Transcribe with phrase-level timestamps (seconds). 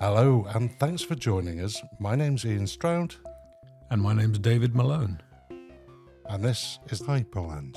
[0.00, 1.80] Hello, and thanks for joining us.
[1.98, 3.14] My name's Ian Stroud,
[3.90, 5.20] And my name's David Malone.
[6.28, 7.76] and this is Hyperland.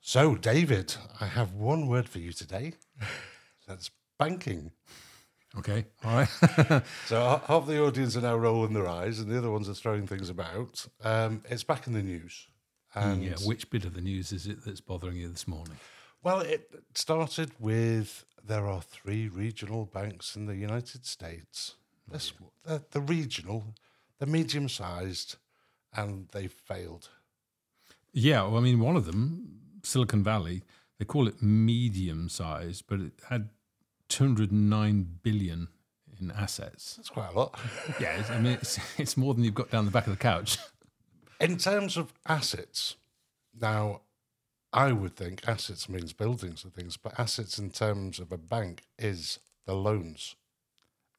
[0.00, 2.74] So, David, I have one word for you today.
[3.68, 4.70] That's banking.
[5.58, 5.86] Okay.
[6.04, 6.82] All right.
[7.06, 10.06] So, half the audience are now rolling their eyes, and the other ones are throwing
[10.06, 10.86] things about.
[11.02, 12.48] Um, it's back in the news.
[12.94, 13.34] And yeah.
[13.44, 15.76] Which bit of the news is it that's bothering you this morning?
[16.24, 21.74] Well, it started with there are three regional banks in the United States.
[22.10, 22.32] This,
[22.64, 23.74] the, the regional,
[24.18, 25.36] the medium sized,
[25.94, 27.10] and they failed.
[28.14, 28.42] Yeah.
[28.44, 30.62] Well, I mean, one of them, Silicon Valley,
[30.98, 33.50] they call it medium sized, but it had
[34.08, 35.68] 209 billion
[36.18, 36.96] in assets.
[36.96, 37.60] That's quite a lot.
[38.00, 38.18] Yeah.
[38.18, 40.56] It's, I mean, it's, it's more than you've got down the back of the couch.
[41.38, 42.96] In terms of assets,
[43.60, 44.00] now,
[44.74, 48.82] I would think assets means buildings and things, but assets in terms of a bank
[48.98, 50.34] is the loans.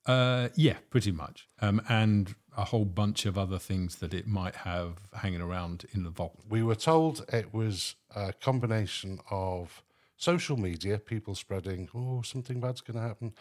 [0.06, 1.48] Uh, yeah, pretty much.
[1.62, 6.04] Um, and a whole bunch of other things that it might have hanging around in
[6.04, 6.42] the vault.
[6.48, 9.84] We were told it was a combination of
[10.18, 13.34] social media, people spreading, oh, something bad's going to happen,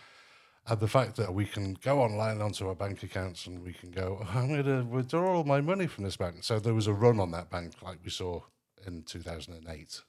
[0.67, 3.91] and the fact that we can go online onto our bank accounts and we can
[3.91, 6.45] go, "Oh, I'm going to withdraw all my money from this bank.
[6.45, 8.41] So there was a run on that bank like we saw
[8.87, 10.01] in 2008.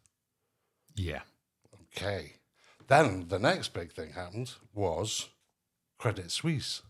[0.95, 1.22] Yeah.
[1.95, 2.34] Okay.
[2.88, 5.30] Then the next big thing happened was
[5.98, 6.82] Credit Suisse.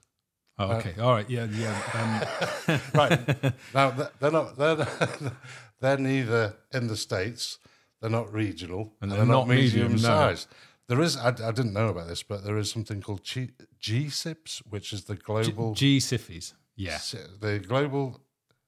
[0.58, 0.94] Oh, okay.
[1.00, 1.30] All right.
[1.30, 1.48] Yeah.
[1.52, 2.28] Yeah.
[2.68, 3.54] Um, Right.
[3.74, 4.76] now, they're not, they're,
[5.82, 7.60] they're neither in the States,
[8.02, 9.98] they're not regional, and they're, not, medium, no.
[9.98, 10.48] sized.
[10.88, 13.50] There is, I, I didn't know about this, but there is something called G,
[13.82, 16.54] GSIPS, which is the global, G Siffies.
[16.76, 16.98] Yeah.
[16.98, 18.22] si- the global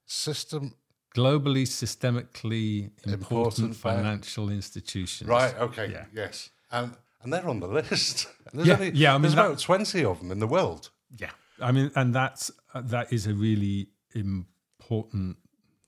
[0.05, 0.73] system.
[1.21, 3.13] Globally systemically important,
[3.59, 5.27] Important financial institutions.
[5.29, 5.55] Right.
[5.67, 5.87] Okay.
[5.91, 6.05] Yeah.
[6.13, 6.49] Yes.
[6.71, 6.87] And
[7.21, 8.27] and they're on the list.
[8.53, 10.89] There's Yeah, only- yeah, I mean, there's that- about twenty of them in the world.
[11.23, 11.31] Yeah.
[11.59, 15.37] I mean, and that's uh, that is a really important.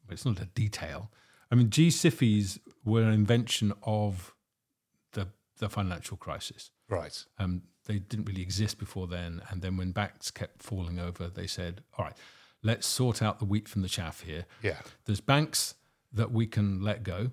[0.09, 1.11] It's not a detail.
[1.51, 4.33] I mean, G Siffies were an invention of
[5.13, 5.27] the
[5.59, 6.71] the financial crisis.
[6.89, 7.25] Right.
[7.37, 11.47] Um, they didn't really exist before then, and then when banks kept falling over, they
[11.47, 12.17] said, "All right,
[12.63, 14.79] let's sort out the wheat from the chaff here." Yeah.
[15.05, 15.75] There's banks
[16.11, 17.31] that we can let go,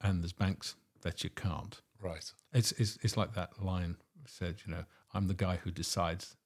[0.00, 1.80] and there's banks that you can't.
[2.00, 2.32] Right.
[2.52, 3.96] It's it's it's like that line
[4.26, 4.84] said, you know,
[5.14, 6.36] I'm the guy who decides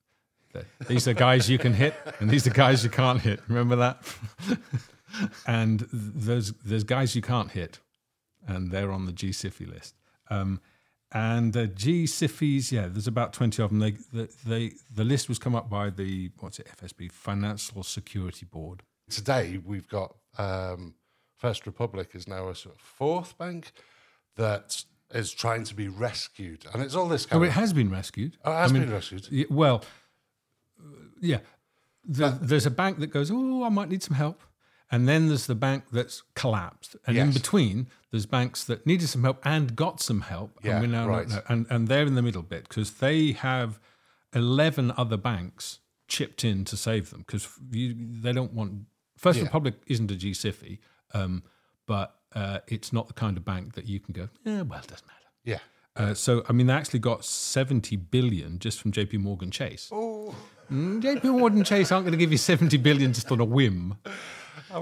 [0.52, 3.40] that these are guys you can hit and these are guys you can't hit.
[3.48, 4.16] Remember that?
[5.46, 7.80] and there's there's guys you can't hit,
[8.46, 9.94] and they're on the G Siffy list.
[10.30, 10.60] Um,
[11.14, 13.78] and the G Siffies, yeah, there's about twenty of them.
[13.80, 18.46] They, they they the list was come up by the what's it FSB Financial Security
[18.46, 18.82] Board.
[19.10, 20.94] Today we've got um,
[21.36, 23.72] First Republic is now a sort of fourth bank
[24.36, 27.50] that is trying to be rescued, and it's all this kind Oh, of.
[27.50, 28.38] it has been rescued.
[28.44, 29.46] Oh, it has I mean, been rescued.
[29.50, 29.84] Well,
[30.80, 30.84] uh,
[31.20, 31.38] yeah.
[32.04, 34.40] The, there's a bank that goes, oh, I might need some help.
[34.92, 36.96] And then there's the bank that's collapsed.
[37.06, 40.50] And in between, there's banks that needed some help and got some help.
[40.62, 41.26] Yeah, and right.
[41.48, 43.80] And, and they're in the middle bit because they have
[44.34, 48.82] 11 other banks chipped in to save them because they don't want.
[49.16, 49.44] First Yeah.
[49.44, 50.78] Republic isn't a GSIFI,
[51.14, 51.42] um,
[51.86, 54.88] but uh, it's not the kind of bank that you can go, yeah, well, it
[54.88, 55.18] doesn't matter.
[55.44, 55.58] Yeah.
[55.96, 59.88] Uh, so, I mean, they actually got 70 billion just from JP Morgan Chase.
[59.92, 60.34] Oh,
[60.70, 63.96] Mm, JP Morgan Chase aren't going to give you 70 billion just on a whim,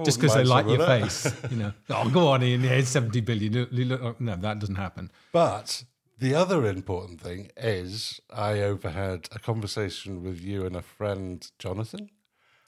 [0.04, 1.32] just because they like your face.
[1.50, 3.52] You know, oh, go on, Ian, yeah, it's 70 billion.
[3.52, 5.10] You- you look- No, that doesn't happen.
[5.32, 5.84] But
[6.18, 12.10] the other important thing is I overheard a conversation with you and a friend, Jonathan,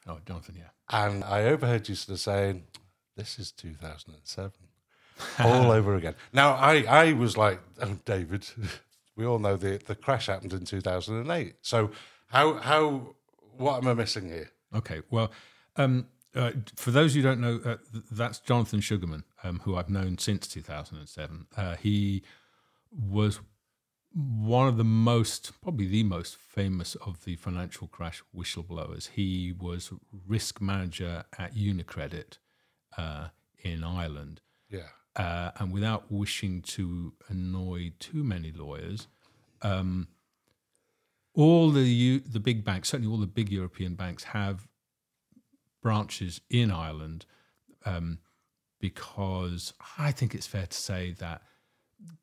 [0.06, 0.71] Oh, Jonathan, yeah.
[0.91, 2.65] and I overheard you sort of saying,
[3.16, 4.53] "This is 2007."
[5.39, 6.15] all over again.
[6.33, 8.49] Now, I, I was like, oh, David,
[9.16, 11.54] we all know the, the crash happened in 2008.
[11.62, 11.91] So,
[12.28, 13.15] how, how,
[13.56, 14.50] what am I missing here?
[14.75, 15.31] Okay, well,
[15.77, 17.76] um, uh, for those who don't know, uh,
[18.10, 21.47] that's Jonathan Sugarman, um, who I've known since 2007.
[21.57, 22.22] Uh, he
[22.91, 23.41] was
[24.15, 29.10] one of the most, probably the most famous of the financial crash whistleblowers.
[29.10, 29.92] He was
[30.27, 32.39] risk manager at Unicredit
[32.97, 33.28] uh,
[33.62, 34.41] in Ireland.
[34.68, 34.89] Yeah.
[35.16, 39.07] uh, and without wishing to annoy too many lawyers,
[39.60, 40.09] um,
[41.34, 44.68] all the U- the big banks, certainly all the big European banks, have
[45.83, 47.27] branches in Ireland
[47.84, 48.19] um,
[48.81, 51.43] because I think it's fair to say that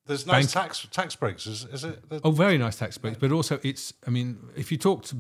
[0.05, 2.09] There's nice Bank- tax tax breaks, is, is it?
[2.09, 3.93] The- oh, very nice tax breaks, but also it's.
[4.07, 5.15] I mean, if you talk to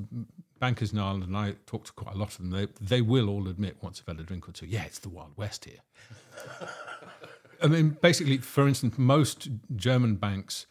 [0.59, 3.29] bankers in Ireland, and I talk to quite a lot of them, they they will
[3.29, 5.79] all admit once they've had a drink or two, yeah, it's the Wild West here.
[7.61, 10.65] I mean, basically, for instance, most German banks,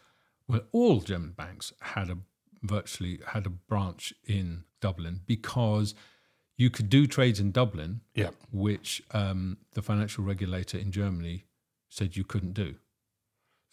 [0.47, 2.17] well, all German banks had a
[2.63, 5.93] virtually had a branch in Dublin because
[6.59, 8.31] you could do trades in Dublin, Yeah.
[8.51, 11.45] which um, the financial regulator in Germany
[11.89, 12.75] said you couldn't do.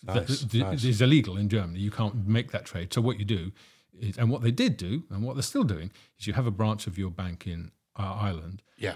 [0.05, 0.85] That- Nice, th- nice.
[0.85, 1.81] It's illegal in Germany.
[1.81, 2.93] You can't make that trade.
[2.95, 3.51] So what you do
[3.99, 6.51] is, and what they did do, and what they're still doing, is you have a
[6.61, 8.95] branch of your bank in uh, Ireland, Yeah.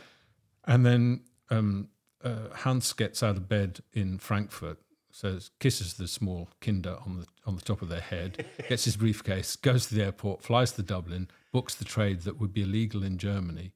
[0.67, 1.89] and then um,
[2.23, 4.79] uh, Hans gets out of bed in Frankfurt,
[5.11, 8.97] says kisses the small kinder on the on the top of their head, gets his
[8.97, 13.03] briefcase, goes to the airport, flies to Dublin, books the trade that would be illegal
[13.03, 13.73] in Germany,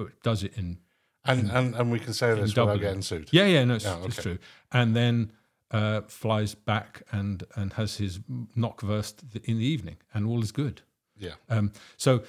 [0.00, 0.78] but does it in
[1.24, 3.28] And, and and we can say this without getting sued.
[3.30, 4.38] yeah yeah no it's, Yeah, it's true,
[4.72, 5.32] and then
[5.70, 8.20] uh, flies back and and has his
[8.56, 10.82] knockverst in the evening, and all is good.
[11.16, 11.34] Yeah.
[11.48, 12.22] Um, so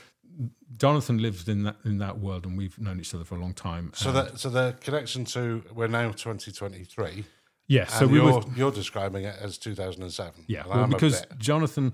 [0.78, 3.54] Jonathan lives in that in that world, and we've known each other for a long
[3.54, 3.92] time.
[3.96, 7.24] So that so the connection to we're now 2023.
[7.68, 10.46] yeah, So we you're were you're describing it as 2007.
[10.48, 11.94] Yeah, well, because Jonathan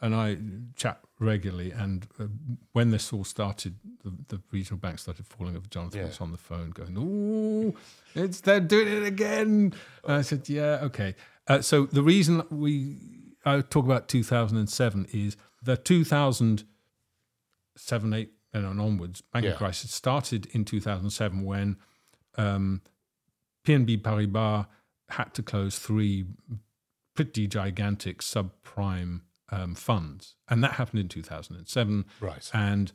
[0.00, 0.38] and I
[0.76, 2.24] chat regularly, and uh,
[2.72, 3.74] when this all started,
[4.04, 5.66] the, the regional bank started falling over.
[5.68, 6.06] Jonathan Yeah.
[6.06, 7.74] was on the phone going, "Oh,
[8.14, 9.72] it's they're doing it again."
[10.04, 11.14] And I said, "Yeah, okay."
[11.46, 12.96] Uh, so the reason we
[13.44, 19.56] I talk about 2007 is the 2007, eight, and onwards banking Yeah.
[19.56, 21.76] crisis started in 2007 when
[22.36, 22.82] um,
[23.66, 24.66] BNP Paribas
[25.10, 26.26] had to close three
[27.14, 32.04] pretty gigantic subprime um, funds, and that happened in 2007.
[32.20, 32.50] right.
[32.52, 32.92] And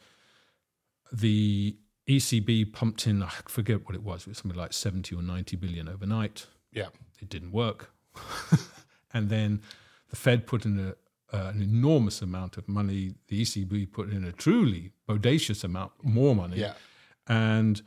[1.12, 1.78] the
[2.08, 5.56] ECB pumped in, I forget what it was, it was something like 70 or 90
[5.58, 6.48] billion overnight.
[6.72, 6.88] Yeah.
[7.22, 7.92] It didn't work.
[9.14, 9.62] and then
[10.10, 13.16] the Fed put in a, uh, an enormous amount of money.
[13.28, 16.58] The ECB put in a truly bodacious amount more money.
[16.58, 16.74] Yeah.
[17.28, 17.82] And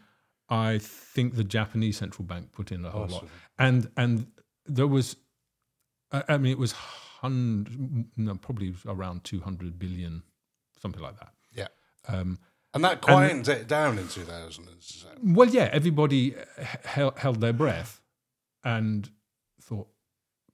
[0.49, 3.29] I think the Japanese central bank put in a whole lot.
[3.59, 4.27] And and
[4.65, 5.17] there was,
[6.11, 6.75] I I mean, it was
[7.21, 10.23] hundred, no, probably around two hundred billion,
[10.81, 11.33] something like that.
[11.53, 11.69] Yeah.
[12.09, 12.39] Um,
[12.75, 14.69] And that quietened it down in 2000.
[15.23, 16.35] well, yeah, everybody
[16.85, 18.01] held, held their breath
[18.65, 19.09] and
[19.63, 19.89] thought,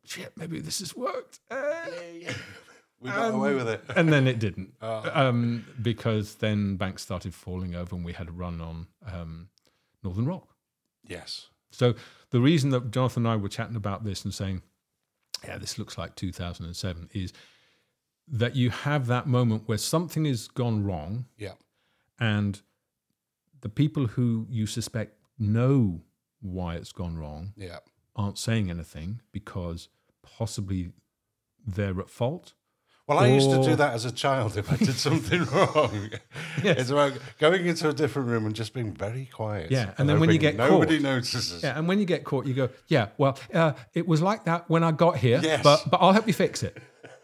[0.04, 2.32] "Shit, maybe this has worked." Eh.
[3.00, 3.82] We got away with it.
[3.96, 5.10] and then it didn't Oh.
[5.28, 9.48] um, because then banks started falling over and we had a run on um,
[10.04, 10.54] Northern Rock.
[11.04, 11.48] Yes.
[11.72, 11.94] So
[12.30, 14.62] the reason that Jonathan and I were chatting about this and saying,
[15.44, 17.32] "Yeah, this looks like 2007," is
[18.28, 21.54] that you have that moment where something has gone wrong, Yeah.
[22.18, 22.62] and
[23.60, 26.04] the people who you suspect know
[26.40, 27.80] why it's gone wrong Yeah.
[28.16, 29.88] aren't saying anything because
[30.22, 30.92] possibly
[31.64, 32.54] they're at fault.
[33.08, 36.10] Well, I used to do that as a child if I did something wrong.
[36.62, 36.78] Yes.
[36.80, 39.70] It's about going into a different room and just being very quiet.
[39.72, 41.62] Yeah, and then when you get nobody caught- notices.
[41.62, 44.68] Yeah, and when you get caught, you go, "Yeah, well, uh, it was like that
[44.70, 45.62] when I got here, Yes.
[45.64, 46.78] but but I'll help you fix it."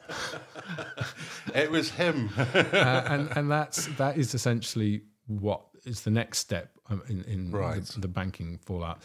[1.54, 2.31] It was him.
[2.36, 7.50] uh, and and that's that is essentially what is the next step um, in, in
[7.50, 7.82] Right.
[7.84, 9.00] the, the banking fallout.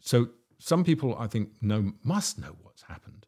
[0.00, 3.25] So some people, I think, know must know what's happened.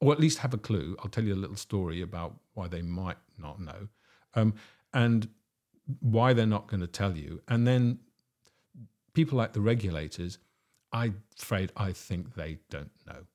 [0.00, 0.96] Or at least have a clue.
[1.00, 3.88] I'll tell you a little story about why they might not know,
[4.34, 4.54] um,
[4.92, 5.28] and
[6.00, 7.40] why they're not going to tell you.
[7.48, 8.00] And then
[9.14, 10.38] people like the regulators,
[10.92, 13.26] I'm afraid I think they don't know.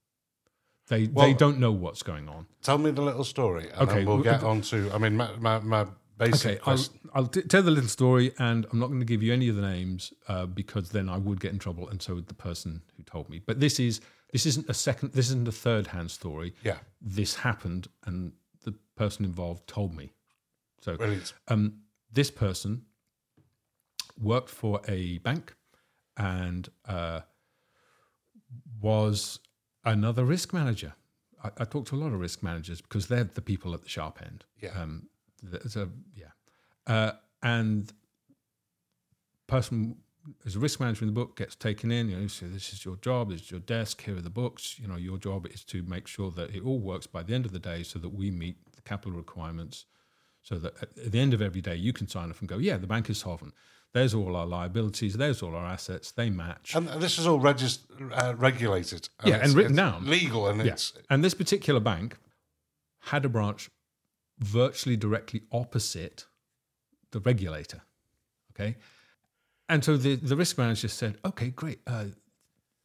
[0.87, 2.47] They they don't know what's going on.
[2.61, 4.91] Tell me the little story, and Okay, we'll well, get on to.
[4.93, 5.85] I mean, my my, my
[6.17, 6.79] basic Okay, I'll.
[7.13, 9.55] I'll t- tell the little story, and I'm not going to give you any of
[9.55, 12.81] the names uh, because then I would get in trouble, and so would the person
[12.97, 13.41] who told me.
[13.45, 14.01] But this is
[14.31, 16.53] this isn't a second, this isn't a third hand story.
[16.63, 18.33] Yeah, This happened, and
[18.63, 20.11] the person involved told me.
[20.81, 20.97] So
[21.47, 22.83] um, this person
[24.19, 25.55] worked for a bank
[26.17, 27.21] and uh,
[28.81, 29.39] was
[29.83, 30.93] another risk manager.
[31.43, 33.89] I, I talk to a lot of risk managers because they're the people at the
[33.89, 34.45] sharp end.
[34.61, 34.79] Yeah.
[34.79, 35.07] Um,
[35.53, 36.25] a, yeah.
[36.87, 37.11] Uh,
[37.43, 37.91] and
[39.47, 39.97] person
[40.45, 42.85] as a risk manager in the book gets taken in, you know, so this is
[42.85, 44.77] your job, this is your desk, here are the books.
[44.79, 47.45] You know, your job is to make sure that it all works by the end
[47.45, 49.85] of the day so that we meet the capital requirements
[50.41, 52.77] so that at the end of every day you can sign off and go, yeah,
[52.77, 53.53] the bank is solvent.
[53.93, 55.15] There's all our liabilities.
[55.15, 56.11] There's all our assets.
[56.11, 56.75] They match.
[56.75, 59.09] And this is all regist- uh, regulated.
[59.25, 60.09] Yeah, and written down.
[60.09, 60.73] Legal, and yeah.
[60.73, 62.17] it's And this particular bank
[63.05, 63.69] had a branch
[64.39, 66.25] virtually directly opposite
[67.11, 67.81] the regulator.
[68.53, 68.77] Okay.
[69.71, 71.79] And so the, the risk manager said, okay, great.
[71.87, 72.07] Uh,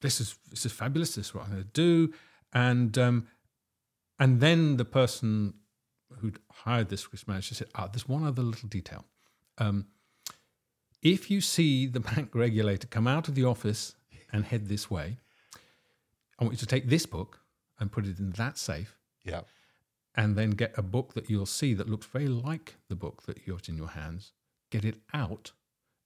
[0.03, 1.17] this is this is fabulous.
[1.17, 2.15] This is what I'm going to do.
[2.53, 3.27] And um,
[4.21, 5.55] and then the person
[6.21, 9.05] who'd hired this risk manager said, ah, there's one other little detail.
[9.59, 9.87] Um,
[11.03, 13.97] if you see the bank regulator come out of the office
[14.33, 15.19] and head this way,
[16.39, 17.41] I want you to take this book
[17.81, 19.41] and put it in that safe, Yeah.
[20.15, 23.39] and then get a book that you'll see that looks very like the book that
[23.45, 24.33] you've got in your hands.
[24.71, 25.53] Get it out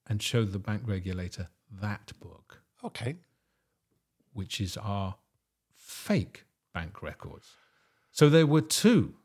[0.07, 1.49] and show the bank regulator
[1.81, 3.17] that book, Okay.
[4.33, 5.17] which is our
[5.77, 7.57] fake bank records.
[8.11, 9.17] So there were two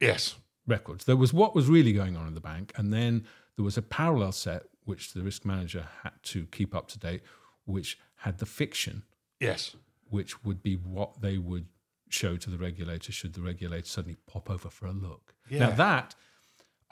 [0.00, 0.36] Yes.
[0.66, 1.04] records.
[1.04, 3.82] There was what was really going on in the bank, and then there was a
[3.82, 7.22] parallel set which the risk manager had to keep up to date,
[7.64, 9.04] which had the fiction,
[9.38, 9.76] Yes.
[10.08, 11.66] which would be what they would
[12.08, 15.34] show to the regulator should the regulator suddenly pop over for a look.
[15.50, 16.14] Now that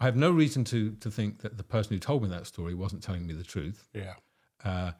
[0.00, 2.75] I have no reason to to think that the person who told me that story
[2.75, 3.88] wasn't telling me the truth.
[3.95, 4.14] Yeah.
[4.64, 4.92] Uh,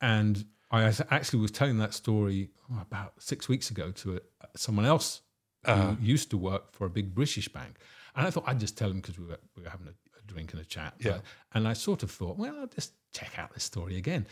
[0.00, 4.20] and I actually was telling that story oh, about six weeks ago to a,
[4.56, 5.22] someone else
[5.64, 5.92] Uh-huh.
[5.94, 7.78] who used to work for a big British bank.
[8.14, 10.22] And I thought I'd just tell him because we were, we were having a, a
[10.32, 10.94] drink and a chat.
[10.98, 11.12] Yeah.
[11.12, 11.22] But-
[11.54, 14.26] and I sort of thought, well, I'll just check out this story again.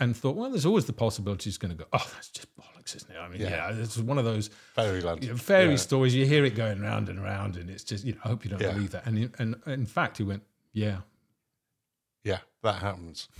[0.00, 2.94] And thought, well, there's always the possibility he's going to go, oh, that's just bollocks,
[2.94, 3.16] isn't it?
[3.18, 3.70] I mean, Yeah.
[3.72, 5.24] yeah, it's one of those Fairyland.
[5.24, 5.76] you know, fairy Yeah.
[5.76, 6.14] stories.
[6.14, 8.50] You hear it going round and round, and it's just, you know, I hope you
[8.50, 8.72] don't Yeah.
[8.74, 9.06] believe that.
[9.06, 10.98] And, he- and in fact, he went, yeah,
[12.24, 12.38] Yeah.
[12.62, 13.28] That happens.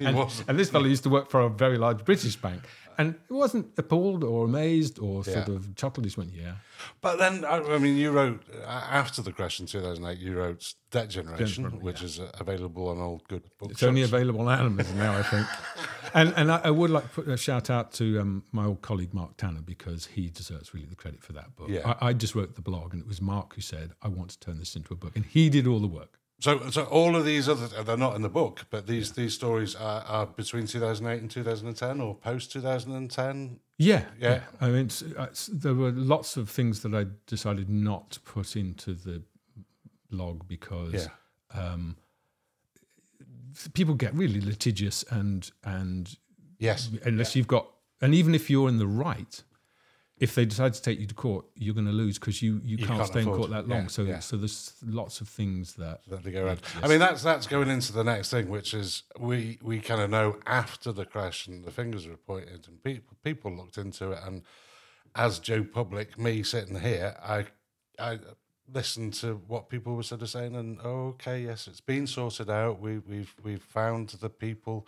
[0.00, 0.18] And,
[0.48, 2.62] and this fellow used to work for a very large British bank.
[2.98, 5.54] And it wasn't appalled or amazed or sort Yeah.
[5.54, 6.04] of chuckled.
[6.04, 6.54] He just went, yeah.
[7.00, 10.18] But then, I, I mean, you wrote after the crash in 2008.
[10.18, 13.72] You wrote Debt Generation, Generation, which is uh, available on all good books.
[13.72, 15.46] It's only available on Amazon now, I think.
[16.16, 18.82] And and I, I would like to put a shout out to um, my old
[18.82, 21.68] colleague Mark Tanner because he deserves really the credit for that book.
[21.68, 21.94] Yeah.
[22.00, 24.38] I, I just wrote the blog, and it was Mark who said, "I want to
[24.38, 26.20] turn this into a book," and he did all the work.
[26.40, 29.74] So, so all of these other they're not in the book, but these these stories
[29.74, 33.60] are, are between 2008 and 2010 or post 2010.
[33.78, 34.40] Yeah, Yeah.
[34.60, 38.54] I mean, it's, it's, there were lots of things that I decided not to put
[38.56, 39.22] into the
[40.10, 40.92] blog because
[41.54, 41.60] Yeah.
[41.60, 41.96] um,
[43.72, 46.16] people get really litigious and and
[46.58, 46.90] Yes.
[47.04, 47.68] unless you've got
[48.00, 49.42] and even if you're in the right
[50.18, 52.76] if they decide to take you to court you're going to lose because you, you,
[52.76, 54.18] You can't, can't stay in court that long yeah, so yeah.
[54.20, 56.60] so there's lots of things that that they go around.
[56.82, 60.10] I mean, that's that's going into the next thing, which is we we kind of
[60.10, 64.20] know after the crash and the fingers were pointed and people people looked into it,
[64.24, 64.42] and
[65.16, 67.46] as Joe Public, me sitting here, I
[67.98, 68.18] I
[68.72, 72.50] listened to what people were sort of saying, and oh, okay, yes, it's been sorted
[72.50, 72.80] out.
[72.80, 74.86] We we've we've found the people,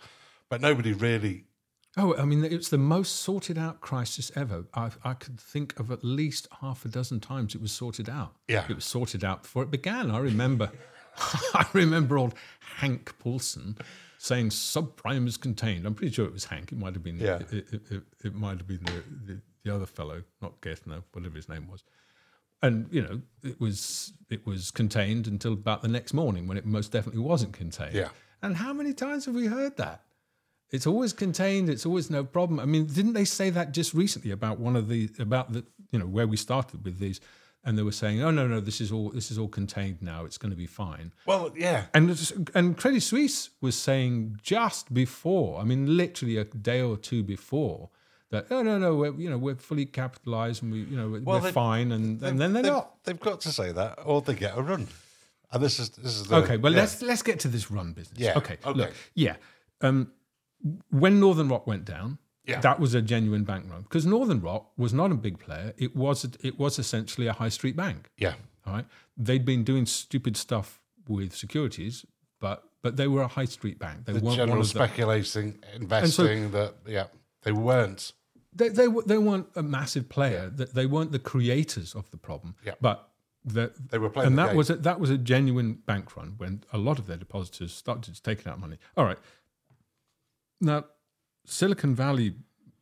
[0.49, 1.46] but nobody really.
[1.99, 4.65] Oh, I mean, it's the most sorted out crisis ever.
[4.73, 8.35] I, I could think of at least half a dozen times it was sorted out.
[8.47, 8.65] Yeah.
[8.69, 10.11] It was sorted out before it began.
[10.11, 10.71] I remember,
[11.53, 12.35] I remember old
[12.77, 13.77] Hank Paulson
[14.19, 15.85] saying subprime is contained.
[15.87, 16.71] I'm pretty sure it was Hank.
[16.71, 17.39] It might have been, Yeah.
[17.51, 21.35] it, it, it, it might have been the, the, the other fellow, not Geithner, whatever
[21.35, 21.83] his name was.
[22.61, 26.65] And you know, it was it was contained until about the next morning when it
[26.65, 27.93] most definitely wasn't contained.
[27.93, 28.09] Yeah.
[28.41, 30.01] And how many times have we heard that?
[30.71, 31.69] It's always contained.
[31.69, 32.59] It's always no problem.
[32.59, 35.99] I mean, didn't they say that just recently about one of the about the you
[35.99, 37.21] know where we started with these,
[37.63, 40.25] and they were saying, oh no no this is all this is all contained now.
[40.25, 41.13] It's going to be fine.
[41.25, 42.09] Well, yeah, And
[42.53, 47.89] and Credit Suisse was saying just before, I mean, literally a day or two before.
[48.29, 51.21] That oh no no we're you know we're fully capitalized and we you know we're,
[51.21, 54.21] Well, we're fine and, and then they're they've, not They've got to say that, or
[54.21, 54.85] they get a run.
[55.53, 56.79] And this is this is the, okay well yeah.
[56.79, 58.77] let's let's get to this run business Yeah, okay okay.
[58.77, 59.37] look yeah
[59.79, 60.11] um
[60.89, 62.59] when northern rock went down Yeah.
[62.61, 65.95] that was a genuine bank run because northern rock was not a big player it
[65.95, 68.33] was it was essentially a high street bank yeah
[68.65, 68.85] all right
[69.17, 72.05] they'd been doing stupid stuff with securities
[72.39, 74.79] but but they were a high street bank they the weren't one general of the,
[74.79, 76.51] speculating, investing.
[76.51, 77.07] that yeah,
[77.43, 78.13] they weren't.
[78.53, 80.49] they, they, they weren't a massive player.
[80.49, 82.55] That They weren't the creators of the problem.
[82.65, 82.73] Yeah.
[82.79, 83.09] But
[83.43, 84.57] the, They were playing and the that game.
[84.57, 88.19] was a, that was a genuine bank run when a lot of their depositors started
[88.23, 88.77] taking out money.
[88.95, 89.17] All right.
[90.59, 90.85] Now,
[91.45, 92.35] Silicon Valley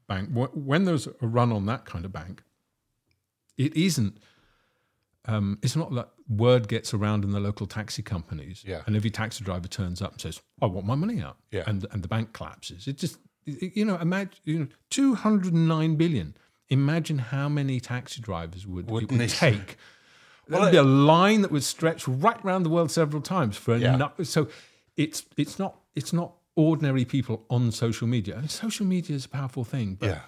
[0.08, 2.44] Bank, when there's a run on that kind of bank,
[3.58, 4.18] it isn't.
[5.28, 8.84] Um, it's not that word gets around in the local taxi companies, Yeah.
[8.86, 11.64] and every taxi driver turns up and says, "I want my money out," Yeah.
[11.66, 12.88] and and the bank collapses.
[12.88, 16.36] It just, you know, imagine you know, two hundred and nine billion.
[16.70, 19.78] Imagine how many taxi drivers would Would take.
[20.48, 23.76] Well, There'd be a line that would stretch right around the world several times for
[23.78, 23.96] Yeah.
[23.96, 24.24] enough.
[24.28, 24.48] So
[24.96, 28.38] it's it's not it's not ordinary people on social media.
[28.38, 30.20] And social media is a powerful thing, but Yeah,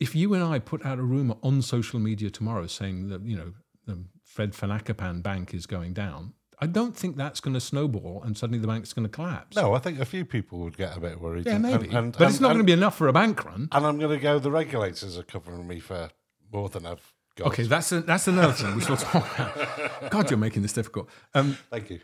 [0.00, 3.36] if you and I put out a rumor on social media tomorrow saying that you
[3.36, 3.52] know
[3.86, 8.36] the Fred Fanakapan Bank is going down, I don't think that's going to snowball and
[8.36, 9.56] suddenly the bank's going to collapse.
[9.56, 11.46] no, I think a few people would get a bit worried.
[11.46, 13.44] yeah, maybe, and- and- but it's not and- going to be enough for a bank
[13.44, 13.68] run.
[13.72, 14.38] And I'm going to go.
[14.38, 16.10] The regulators are covering me for
[16.52, 17.48] more than I've got.
[17.48, 20.10] Okay, that's a, that's another thing we shall talk about.
[20.10, 21.08] God, you're making this difficult.
[21.34, 22.00] Um, thank you.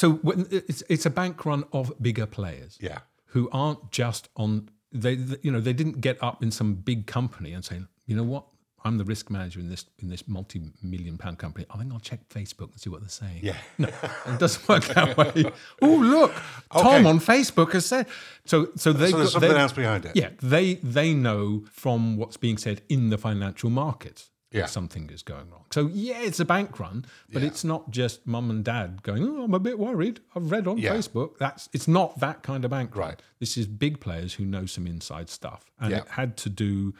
[0.00, 2.72] so when- it's it's a bank run of bigger players.
[2.80, 2.98] yeah,
[3.34, 7.52] who aren't just on they you know they didn't get up in some big company
[7.56, 8.44] and say you know what
[8.86, 11.64] I'm the risk manager in this in this multi-million pound company.
[11.70, 13.40] I think I'll check Facebook and see what they're saying.
[13.42, 13.56] Yeah.
[13.78, 13.88] No,
[14.26, 15.44] it doesn't work that way.
[15.80, 16.32] oh, look,
[16.70, 17.08] Tom Okay.
[17.08, 18.06] on Facebook has said
[18.44, 18.68] so.
[18.76, 20.12] So they So there's something else behind it.
[20.16, 24.66] Yeah, they they know from what's being said in the financial markets Yeah.
[24.66, 25.64] something is going wrong.
[25.70, 27.48] So yeah, it's a bank run, but Yeah.
[27.48, 29.22] it's not just mum and dad going.
[29.24, 30.20] Oh, I'm a bit worried.
[30.34, 30.94] I've read on Yeah.
[30.94, 31.38] Facebook.
[31.38, 33.08] That's it's not that kind of bank run.
[33.10, 33.22] Right.
[33.40, 36.94] This is big players who know some inside stuff, and it had to do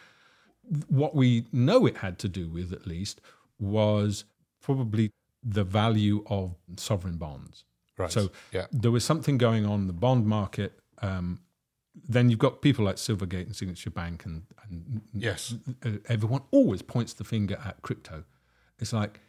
[0.88, 3.20] what we know it had to do with at least
[3.58, 4.24] was
[4.62, 5.10] probably
[5.42, 7.64] the value of sovereign bonds.
[7.98, 8.10] Right.
[8.10, 8.66] So yeah.
[8.72, 10.80] there was something going on in the bond market.
[11.02, 11.40] Um,
[12.08, 15.54] then you've got people like Silvergate and Signature Bank, and, and Yes.
[15.84, 18.24] uh, everyone always points the finger at crypto.
[18.78, 19.20] It's like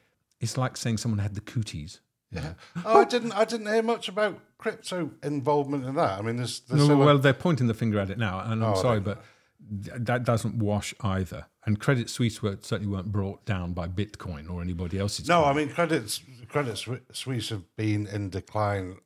[0.42, 2.02] it's like saying someone had the cooties.
[2.32, 2.54] Yeah.
[2.84, 3.32] Oh, I didn't.
[3.34, 6.20] I didn't hear much about crypto involvement in that.
[6.20, 8.64] I mean, there's, there's No, so well, they're pointing the finger at it now, and
[8.64, 9.24] I'm Oh, sorry, but
[9.70, 11.46] that doesn't wash either.
[11.66, 15.28] And Credit Suisse were, certainly weren't brought down by Bitcoin or anybody else's.
[15.28, 15.44] no.
[15.44, 15.52] coin.
[15.52, 16.20] I mean, credit
[16.50, 16.78] Credit
[17.14, 18.98] Suisse have been in decline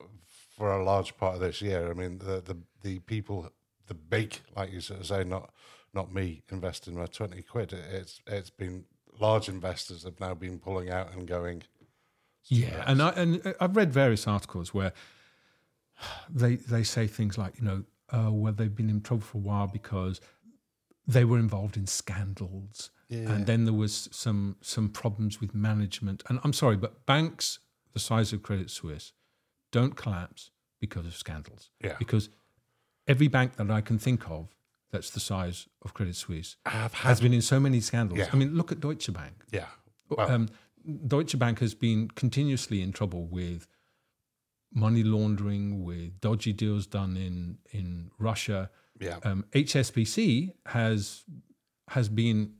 [0.57, 1.89] for a large part of this year.
[1.89, 3.51] I mean, the the, the people,
[3.87, 5.51] the big, like you sort of say, not
[5.93, 7.73] not me investing my twenty quid.
[7.73, 8.85] It, it's it's been
[9.19, 11.63] large investors have now been pulling out and going.
[12.45, 14.93] Yeah, and I and uh, I've read various articles where
[16.29, 17.83] they they say things like you know,
[18.31, 20.21] well, they've been in trouble for a while because
[21.07, 26.23] they were involved in scandals, and then there was some some problems with management.
[26.29, 27.59] And I'm sorry, but banks
[27.93, 29.13] the size of Credit Suisse
[29.71, 31.69] don't collapse because of scandals.
[31.83, 31.95] Yeah.
[31.99, 32.29] because
[33.09, 34.47] every bank that I can think of
[34.91, 38.19] that's the size of Credit Suisse Have has been in so many scandals.
[38.19, 38.29] Yeah.
[38.31, 39.67] I mean, look at Deutsche Bank Yeah.
[40.09, 40.49] Well, um,
[41.07, 43.67] Deutsche Bank has been continuously in trouble with
[44.73, 48.69] money laundering, with dodgy deals done in in Russia.
[48.99, 49.17] yeah.
[49.23, 51.25] Um, HSBC has
[51.89, 52.53] has been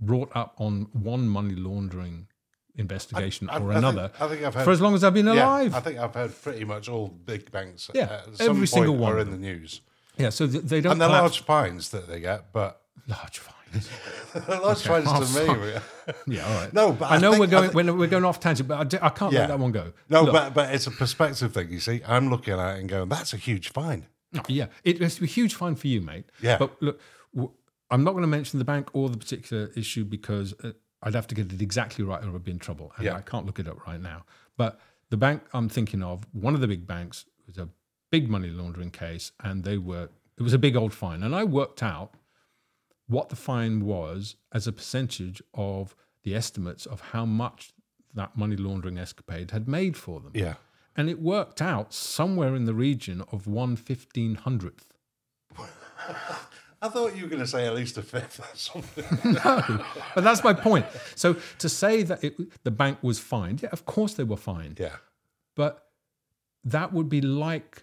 [0.00, 2.26] brought up on one money laundering
[2.76, 5.14] investigation I- or I think- another I think I've heard for as long as I've
[5.14, 5.74] been Yeah, alive.
[5.74, 7.90] I think I've heard pretty much all big banks.
[7.94, 9.80] Yeah, at some every single one are in the news,
[10.16, 13.38] yeah, so th- they don't and they're collapse- large fines that they get, but large
[13.38, 13.88] fines.
[14.48, 15.72] large fines Oh, to me.
[16.36, 16.72] Yeah, all right.
[16.72, 18.84] No, but I I know think- we're going thi- we're, going off tangent, but I,
[18.84, 19.40] d- I can't Yeah.
[19.40, 19.92] let that one go.
[20.08, 21.70] No, Look, but but it's a perspective thing.
[21.70, 24.06] You see, I'm looking at it and going, "That's a huge fine."
[24.48, 26.24] Yeah, it, it's a huge fine for you, mate.
[26.42, 26.58] Yeah.
[26.58, 27.00] But look,
[27.34, 27.52] w-
[27.92, 30.70] I'm not going to mention the bank or the particular issue because uh,
[31.02, 32.92] I'd have to get it exactly right or I'd be in trouble.
[32.96, 33.14] And Yeah.
[33.16, 34.24] I can't look it up right now.
[34.56, 37.68] But the bank I'm thinking of, one of the big banks, was a
[38.10, 41.22] big money laundering case, and they were, it was a big old fine.
[41.22, 42.14] And I worked out
[43.06, 47.72] what the fine was as a percentage of the estimates of how much
[48.14, 50.54] that money laundering escapade had made for them Yeah,
[50.96, 54.92] and it worked out somewhere in the region of one fifteen hundredth.
[56.82, 59.04] I thought you were going to say at least a fifth or something.
[59.44, 60.86] No, but that's my point.
[61.14, 64.78] So to say that it, the bank was fined, yeah, of course they were fined,
[64.80, 64.96] yeah,
[65.54, 65.88] but
[66.64, 67.82] that would be like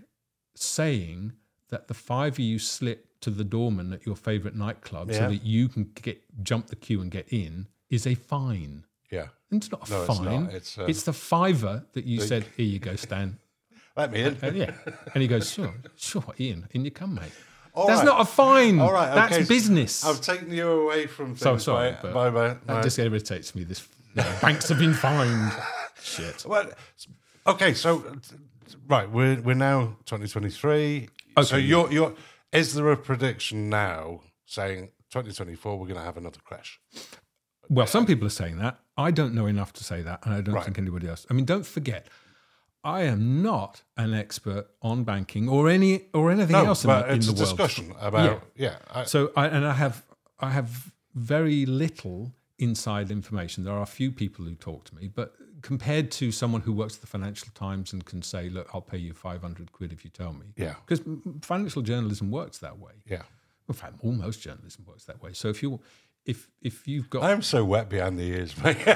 [0.56, 1.34] saying
[1.70, 5.18] that the fiver you slip to the doorman at your favorite nightclub Yeah.
[5.20, 8.86] so that you can get jump the queue and get in is a fine.
[9.12, 9.28] yeah.
[9.50, 10.44] It's not a No, it's fine.
[10.44, 10.54] not.
[10.54, 13.40] It's, uh, it's the fiver that you said, "Here you go, Stan."
[13.96, 14.38] Let me in.
[14.42, 14.72] And yeah,
[15.14, 17.32] and he goes, "Sure, sure, Ian, in you come, mate."
[17.78, 18.06] All That's right.
[18.06, 18.80] not a fine.
[18.80, 19.44] All right, That's okay.
[19.46, 20.04] business.
[20.04, 23.54] I've taken you away from things So sorry, by, but by, by, that just irritates
[23.54, 23.64] me.
[23.66, 23.88] This
[24.42, 25.52] banks have been fined.
[26.02, 26.44] Shit.
[26.48, 26.72] Well,
[27.46, 28.04] okay, so
[28.88, 31.08] right, we're we're now 2023.
[31.36, 31.60] So Okay.
[31.60, 32.16] you're you're
[32.52, 36.80] is there a prediction now saying 2024 we're going to have another crash?
[37.70, 38.80] Well, some people are saying that.
[38.98, 40.64] I don't know enough to say that, and I don't Right.
[40.66, 41.28] think anybody else.
[41.30, 42.08] I mean, don't forget,
[42.84, 47.10] I am not an expert on banking or any or anything No, else in, the,
[47.12, 47.58] in it's the a world.
[47.58, 48.78] discussion about yeah.
[48.94, 50.04] I, So, I, and I have
[50.40, 53.64] I have very little inside information.
[53.64, 56.96] There are a few people who talk to me, but compared to someone who works
[56.96, 60.04] at the Financial Times and can say, "Look, I'll pay you five hundred quid if
[60.06, 60.76] you tell me," Yeah.
[60.86, 61.04] because
[61.42, 62.94] financial journalism works that way.
[63.06, 63.24] yeah,
[63.68, 65.34] In fact, almost journalism works that way.
[65.34, 65.80] So if you
[66.26, 68.78] if if you've got I'm so wet behind the ears, mate.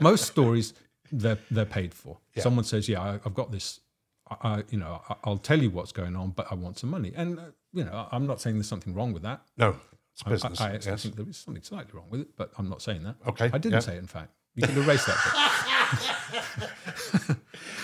[0.00, 0.74] most stories,
[1.18, 2.18] they're they're paid for.
[2.38, 3.80] Someone says, "Yeah, I, I've got this.
[4.30, 6.90] I, I, you know, I, I'll tell you what's going on, but I want some
[6.90, 9.42] money." And uh, you know, I'm not saying there's something wrong with that.
[9.56, 9.76] no,
[10.12, 10.60] it's I, business.
[10.60, 11.02] I actually yes.
[11.02, 13.16] think there is something slightly wrong with it, but I'm not saying that.
[13.26, 13.78] Okay, I didn't yeah.
[13.80, 13.98] say it.
[13.98, 15.16] In fact, you can erase that.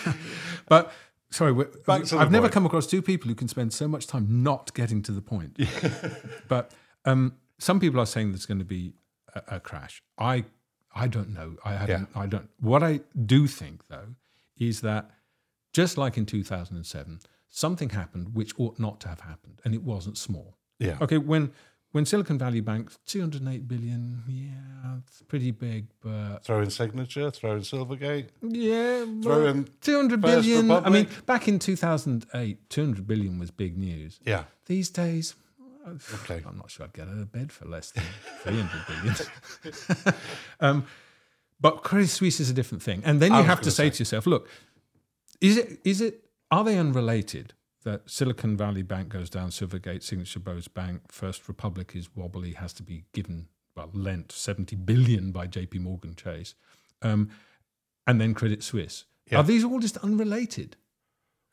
[0.68, 0.92] but
[1.30, 1.52] sorry,
[1.88, 2.52] I've never point.
[2.52, 5.58] come across two people who can spend so much time not getting to the point.
[6.48, 6.72] but
[7.04, 8.94] um, some people are saying there's going to be
[9.34, 10.02] a, a crash.
[10.18, 10.44] I
[10.94, 11.56] I don't know.
[11.64, 12.08] I haven't.
[12.14, 12.48] I don't.
[12.60, 14.14] What I do think though
[14.58, 15.10] is that
[15.72, 20.18] just like in 2007, something happened which ought not to have happened, and it wasn't
[20.18, 20.56] small.
[20.78, 20.96] Yeah.
[21.00, 21.52] Okay, when
[21.92, 27.52] when Silicon Valley Bank, 208 billion, yeah, it's pretty big, but Throw in signature, throw
[27.56, 28.28] in Silvergate.
[28.42, 30.70] yeah, Throw in 200 First billion.
[30.70, 34.20] I mean, back in 2008, 200 billion was big news.
[34.24, 34.44] Yeah.
[34.66, 35.34] These days,
[35.88, 36.42] Okay.
[36.46, 38.04] I'm not sure I'd get out of bed for less than
[38.42, 40.14] 300 billion.
[40.60, 40.86] um,
[41.60, 43.02] but Credit Suisse is a different thing.
[43.04, 43.90] And then you have to say, say.
[43.90, 44.48] to yourself, look,
[45.40, 47.54] is it, is it, are they unrelated?
[47.84, 52.74] That Silicon Valley Bank goes down, Silvergate, Signature Bose Bank, First Republic is wobbly, has
[52.74, 56.54] to be given, well, lent 70 billion by JP Morgan Chase,
[57.00, 57.30] um,
[58.06, 59.06] and then Credit Suisse.
[59.30, 59.38] Yeah.
[59.38, 60.76] Are these all just unrelated?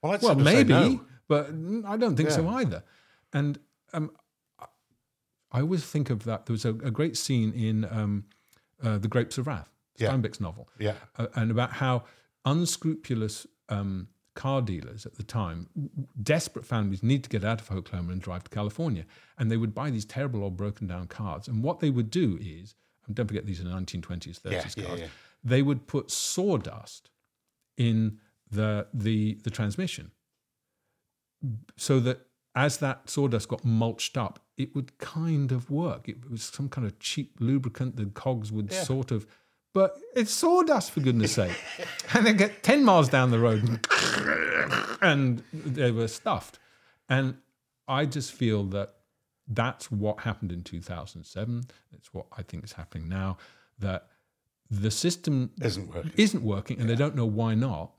[0.02, 1.02] Well, Well, maybe, no.
[1.30, 1.48] but
[1.86, 2.84] I don't think so either.
[3.32, 3.58] And
[3.94, 4.12] um,
[5.52, 6.46] I- always think of that.
[6.46, 8.26] There was a, a great scene in um,
[8.84, 10.12] uh, The Grapes of Wrath, Yeah.
[10.12, 10.96] Steinbeck's novel, Yeah.
[11.18, 12.04] uh, and about how
[12.46, 15.68] unscrupulous um, car dealers at the time,
[16.22, 19.06] desperate families, need to get out of Oklahoma and drive to California.
[19.38, 21.48] And they would buy these terrible old broken down cars.
[21.48, 24.76] And what they would do is, and don't forget these are 1920s, 30s Yeah, cars,
[24.78, 25.08] yeah, yeah.
[25.44, 27.10] they would put sawdust
[27.78, 28.20] in
[28.50, 30.12] the the the transmission
[31.78, 32.22] so that
[32.66, 36.86] as that sawdust got mulched up it would kind of work it was some kind
[36.88, 38.84] of cheap lubricant the cogs would Yeah.
[38.84, 39.28] sort of
[39.74, 41.58] but it's sawdust for goodness sake
[42.14, 43.62] and they get 10 miles down the road
[45.02, 46.60] and they were stuffed
[47.10, 47.38] and
[47.88, 48.90] i just feel that
[49.48, 53.38] that's what happened in 2007 it's what i think is happening now
[53.80, 54.08] that
[54.70, 56.12] the system Isn't working.
[56.18, 57.92] isn't working and they don't know why not.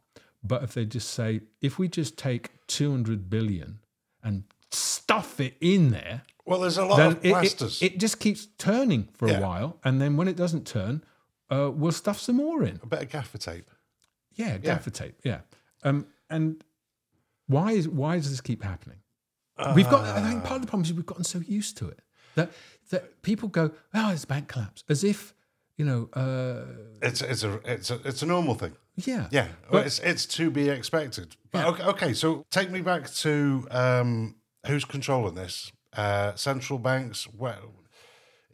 [0.44, 3.78] But if they just say, if we just take 200 billion
[4.22, 7.82] and stuff it in there, Well, there's a lot of it, it, blasters.
[7.82, 9.38] it just keeps turning for Yeah.
[9.38, 9.78] a while.
[9.84, 11.02] And then when it doesn't turn,
[11.50, 12.78] uh, we'll stuff some more in.
[12.82, 13.70] a bit of gaffer tape.
[14.34, 15.16] Yeah, gaffer tape.
[15.24, 15.40] Yeah.
[15.82, 16.62] Um, and
[17.46, 18.98] why is why does this keep happening?
[19.74, 20.04] we've got.
[20.04, 22.00] I think part of the problem is we've gotten so used to it
[22.36, 22.52] that
[22.90, 25.34] that people go, "Oh, it's a bank collapse," as if
[25.76, 26.08] you know.
[26.12, 26.66] Uh,
[27.02, 28.76] It's it's a it's a it's a normal thing.
[29.06, 29.28] Yeah.
[29.30, 31.36] Yeah, well, it's it's to be expected.
[31.50, 35.72] But okay, okay, so take me back to um, who's controlling this?
[35.96, 37.26] Uh, central banks.
[37.32, 37.74] Well,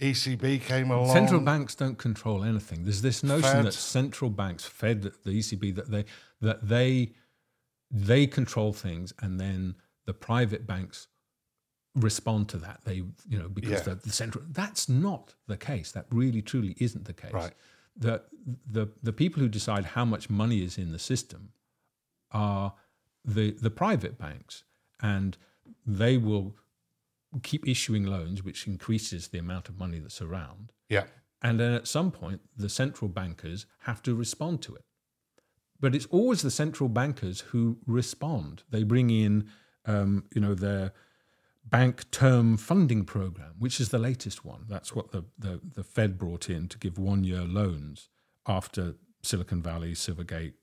[0.01, 1.13] ECB came along.
[1.13, 2.85] Central banks don't control anything.
[2.85, 3.65] There's this notion Fed.
[3.67, 6.05] that central banks, Fed, the ECB, that they
[6.41, 7.13] that they
[7.91, 9.77] they control things, and then
[10.07, 11.09] the private banks
[11.95, 12.81] respond to that.
[12.85, 12.97] They,
[13.29, 13.81] you know, because Yeah.
[13.81, 14.45] the, the central.
[14.51, 15.93] That's not the case.
[15.93, 17.33] That really, truly isn't the case.
[17.33, 17.53] Right.
[17.97, 18.23] The
[18.71, 21.53] the the people who decide how much money is in the system
[22.31, 22.75] are
[23.25, 24.65] the the private banks,
[25.01, 25.37] and
[25.87, 26.57] they will
[27.43, 30.73] keep issuing loans, which increases the amount of money that's around.
[30.89, 31.05] Yeah,
[31.43, 34.85] And then at some point, the central bankers have to respond to it.
[35.79, 38.63] But it's always the central bankers who respond.
[38.71, 39.51] They bring in,
[39.85, 40.93] um, you know, their
[41.65, 44.65] bank term funding program, which is the latest one.
[44.69, 48.09] That's what the, the, the Fed brought in to give one year loans
[48.47, 50.55] after Silicon Valley, Silvergate.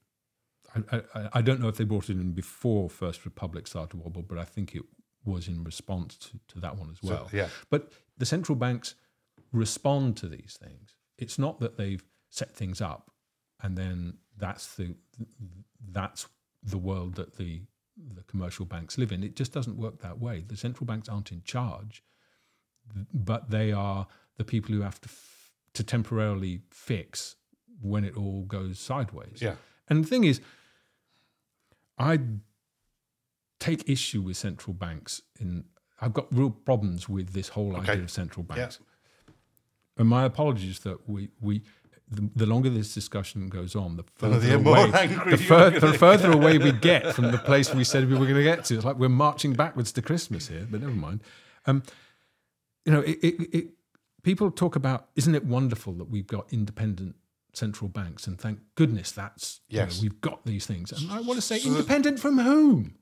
[0.92, 3.98] I, I, I don't know if they brought it in before First Republic started to
[3.98, 4.84] wobble, but I think it
[5.26, 7.30] was in response to, to that one as well.
[7.32, 7.50] yeah.
[7.70, 8.96] But the central banks
[9.52, 10.96] respond to these things.
[11.18, 13.12] It's not that they've set things up
[13.62, 14.96] and then that's the
[15.92, 16.28] that's
[16.64, 17.62] the world that the
[18.16, 19.24] the commercial banks live in.
[19.24, 20.44] It just doesn't work that way.
[20.48, 22.04] The central banks aren't in charge,
[23.14, 27.36] but they are the people who have to f- to temporarily fix
[27.82, 29.42] when it all goes sideways.
[29.42, 29.56] yeah,
[29.88, 30.42] And the thing is,
[31.98, 32.20] I
[33.60, 35.22] take issue with central banks.
[35.40, 35.66] In
[36.02, 37.92] I've got real problems with this whole Okay.
[37.92, 38.80] idea of central banks.
[39.98, 41.62] And my apologies that we we
[42.12, 44.92] the, the longer this discussion goes on, the further the away
[45.30, 48.36] the, fur- the further away we get from the place we said we were going
[48.36, 48.76] to get to.
[48.76, 51.24] It's like we're marching backwards to Christmas here, but never mind.
[51.66, 51.84] Um,
[52.86, 53.68] you know, it, it, it,
[54.24, 57.16] people talk about, isn't it wonderful that we've got independent
[57.54, 58.28] central banks?
[58.28, 60.02] And thank goodness that's, you know, Yes.
[60.02, 60.92] we've got these things.
[60.92, 62.96] And I want to say, independent from whom?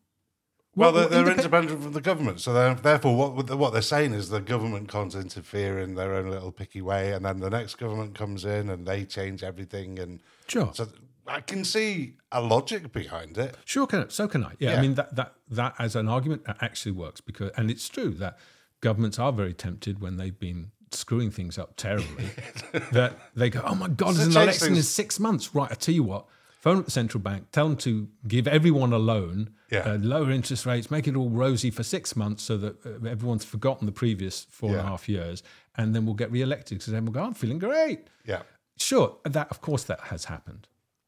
[0.76, 4.14] Well, they're, they're independ- independent from the government, so they're, therefore, what what they're saying
[4.14, 7.76] is the government can't interfere in their own little picky way, and then the next
[7.76, 10.72] government comes in and they change everything, and Sure.
[10.74, 10.88] so
[11.28, 13.56] I can see a logic behind it.
[13.66, 14.54] Sure, can so can I.
[14.60, 14.78] Yeah, Yeah.
[14.78, 18.38] I mean that that that as an argument actually works because, and it's true that
[18.82, 22.30] governments are very tempted when they've been screwing things up terribly
[22.92, 25.94] that they go, "Oh my God, there's an election in six months." Right, I tell
[25.96, 26.26] you what,
[26.60, 29.80] phone up the central bank, tell them to give everyone a loan, Yeah.
[29.94, 33.46] uh, lower interest rates, make it all rosy for six months so that uh, everyone's
[33.46, 35.42] forgotten the previous four and a half years,
[35.78, 38.42] and then we'll get re-elected because then we'll go, "I'm feeling great." Yeah,
[38.78, 40.68] Sure, that of course that has happened,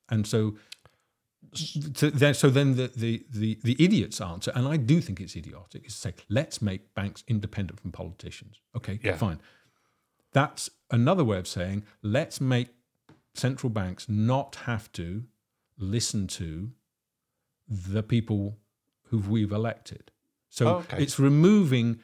[0.10, 0.56] and so
[1.54, 5.36] so then, so then the, the, the, the idiot's answer, and I do think it's
[5.36, 8.62] idiotic, is to say, let's make banks independent from politicians.
[8.78, 9.18] Okay, Yeah.
[9.18, 9.40] fine.
[10.34, 12.70] That's another way of saying, let's make
[13.34, 15.24] central banks not have to
[15.82, 16.72] listen to
[17.67, 18.58] the people
[19.10, 20.12] who we've elected.
[20.50, 21.02] So Oh, okay.
[21.02, 22.00] it's removing,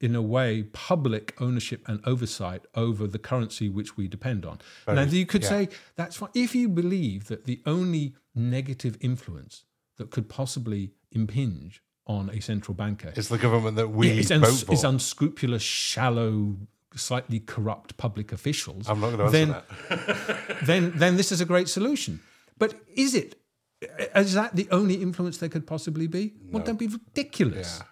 [0.00, 4.58] in a way, public ownership and oversight over the currency which we depend on.
[4.86, 5.48] now, you could yeah.
[5.48, 6.30] say that's fine.
[6.34, 9.64] If you believe that the only negative influence
[9.96, 14.44] that could possibly impinge on a central banker is the government that we is, vote
[14.44, 14.72] uns- for.
[14.72, 16.56] is unscrupulous, shallow,
[16.94, 19.48] slightly corrupt public officials, I'm not going to answer then,
[19.88, 20.56] that.
[20.66, 22.20] then then this is a great solution.
[22.58, 23.36] But is it?
[23.82, 26.34] Uh, is that the only influence there could possibly be?
[26.50, 27.82] Well, don't be ridiculous.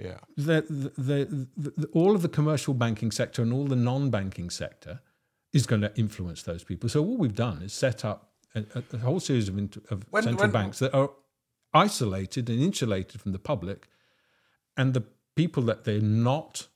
[0.00, 0.18] Yeah, yeah.
[0.36, 5.00] The, the, the, the, all of the commercial banking sector and all the non-banking sector
[5.52, 6.88] is going to influence those people.
[6.88, 10.22] So all we've done is set up a, a, whole series of, int- of When-
[10.22, 11.10] central when- banks that are
[11.74, 13.88] isolated and insulated from the public,
[14.76, 16.68] and the people that they're not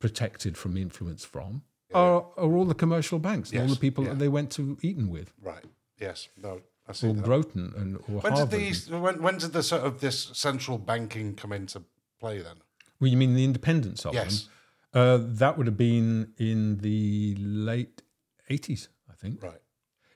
[0.00, 1.62] protected from influence from
[1.94, 4.10] are, are all the commercial banks and all the people yeah.
[4.10, 5.64] that they went to Eton with, Right.
[6.02, 6.28] Yes.
[6.36, 6.60] No.
[6.88, 7.24] I see or that.
[7.24, 8.50] Groton and or When did Harvard.
[8.60, 8.90] these?
[8.90, 11.82] When, when did the sort of this central banking come into
[12.20, 12.40] play?
[12.42, 12.56] Then.
[13.00, 14.42] well, you mean the independence of Yes.
[14.42, 14.50] them?
[14.94, 18.02] Uh, that would have been in the late
[18.50, 19.42] 80s, I think.
[19.42, 19.54] Right.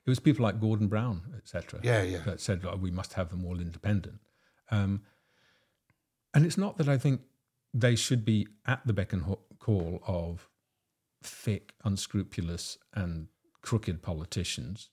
[0.05, 1.79] It was people like Gordon Brown, etc.
[1.83, 2.03] Yeah.
[2.03, 2.19] Yeah.
[2.25, 4.19] that said oh, we must have them all independent.
[4.69, 5.01] Um,
[6.33, 7.21] and it's not that I think
[7.73, 10.47] they should be at the beck and ho- call of
[11.23, 13.27] thick, unscrupulous, and
[13.61, 14.89] crooked politicians,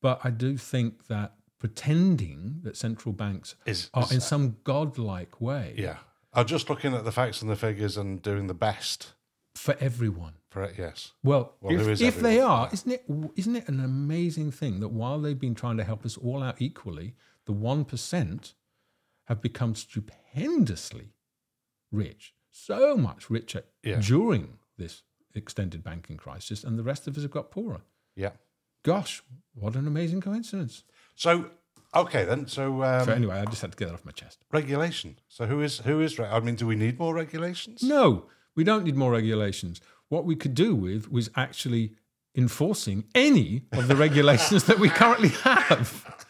[0.00, 5.40] but I do think that pretending that central banks Is, are is- in some godlike
[5.40, 5.96] way yeah.
[6.32, 9.14] I'm just looking at the facts and the figures and doing the best
[9.54, 10.34] for everyone.
[10.50, 10.74] for it.
[10.78, 11.12] Yes.
[11.24, 15.18] Well, Well, if, if they are, isn't it isn't it an amazing thing that while
[15.20, 17.14] they've been trying to help us all out equally,
[17.46, 18.54] the one percent
[19.24, 21.08] have become stupendously
[21.90, 24.00] rich, so much richer Yeah.
[24.00, 25.02] during this
[25.34, 27.80] extended banking crisis, and the rest of us have got poorer.
[28.14, 28.32] Yeah.
[28.88, 29.22] Gosh,
[29.54, 30.82] what an amazing coincidence!
[31.14, 31.50] So
[31.94, 32.46] okay then.
[32.46, 34.38] So, um, so anyway, I just had to get that off my chest.
[34.50, 35.18] regulation.
[35.28, 36.18] So who is who is?
[36.18, 37.82] I mean, do we need more regulations?
[37.82, 38.24] No,
[38.56, 39.82] we don't need more regulations.
[40.08, 41.92] What we could do with was actually
[42.34, 46.26] enforcing any of the regulations that we currently have.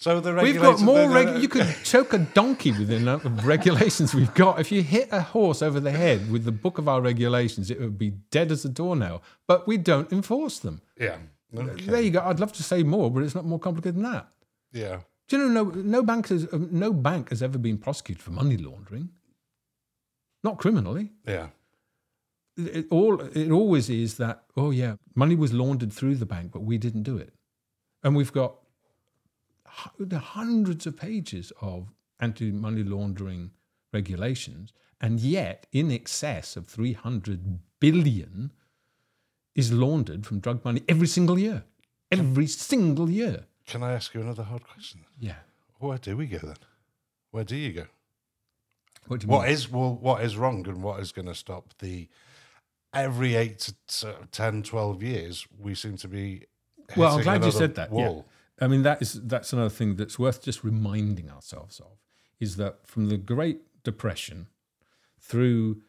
[0.00, 1.08] So the We've got more.
[1.08, 4.60] the- Reg- the- you could choke a donkey with the amount of regulations we've got.
[4.60, 7.80] If you hit a horse over the head with the book of our regulations, it
[7.80, 9.22] would be dead as a doornail.
[9.48, 10.82] But we don't enforce them.
[10.98, 11.16] yeah.
[11.56, 11.82] Okay.
[11.86, 12.20] There you go.
[12.20, 14.28] I'd love to say more, but it's not more complicated than that.
[14.70, 15.00] Yeah.
[15.28, 18.30] Do you know no no bank has um, no bank has ever been prosecuted for
[18.32, 19.08] money laundering,
[20.44, 21.10] not criminally.
[21.26, 21.48] Yeah.
[22.58, 26.52] It, it all it always is that oh yeah, money was laundered through the bank,
[26.52, 27.32] but we didn't do it,
[28.02, 28.56] and we've got
[29.80, 31.88] hu- hundreds of pages of
[32.20, 33.50] anti-money laundering
[33.92, 38.52] regulations, and yet in excess of three hundred billion
[39.54, 41.64] is laundered from drug money every single year,
[42.10, 43.44] every single year.
[43.66, 45.04] Can I ask you another hard question?
[45.18, 45.40] Yeah.
[45.78, 46.56] Where do we go then?
[47.30, 47.86] Where do you go?
[49.06, 49.38] What do you mean?
[49.38, 52.08] What is well, what is wrong and what is going to stop the
[52.92, 56.44] every eight to 10, 12 years we seem to be.
[56.96, 57.92] Well, I'm glad you said that.
[57.92, 58.22] yeah.
[58.60, 61.98] I mean, that is that's another thing that's worth just reminding ourselves of
[62.40, 64.48] is that from the Great Depression
[65.20, 65.82] through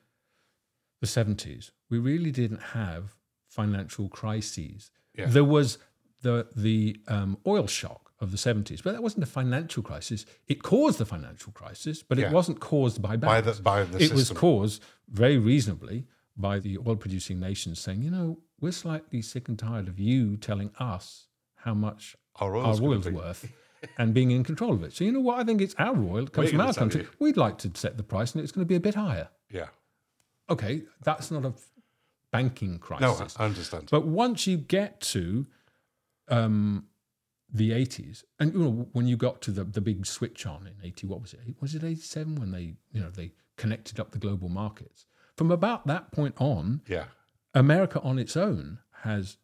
[1.01, 3.15] the 70s, we really didn't have
[3.47, 4.91] financial crises.
[5.15, 5.25] Yeah.
[5.27, 5.77] There was
[6.21, 10.25] the the um, oil shock of the 70s, but that wasn't a financial crisis.
[10.47, 12.27] It caused the financial crisis, but Yeah.
[12.27, 13.25] it wasn't caused by banks.
[13.25, 16.05] by the by the it was caused very reasonably
[16.35, 20.35] by the oil producing nations saying, you know, we're slightly sick and tired of you
[20.37, 23.51] telling us how much Our our oil's be- worth
[23.97, 24.93] and being in control of it.
[24.93, 25.39] So you know what?
[25.39, 26.23] I think it's our oil.
[26.23, 27.07] It comes We're from our country.
[27.19, 29.29] We'd like to set the price, and it's going to be a bit higher.
[29.51, 29.67] Yeah.
[30.49, 31.53] Okay, that's not a
[32.31, 33.37] banking crisis.
[33.37, 33.43] No.
[33.43, 33.89] I understand.
[33.91, 35.45] But once you get to
[36.27, 36.85] um,
[37.51, 40.73] the 80s, and you know when you got to the, the big switch on in
[40.83, 41.39] 80, what was it?
[41.61, 45.05] Was it 87 when they you know they connected up the global markets?
[45.35, 47.05] From about that point on, yeah.
[47.53, 49.37] America on its own has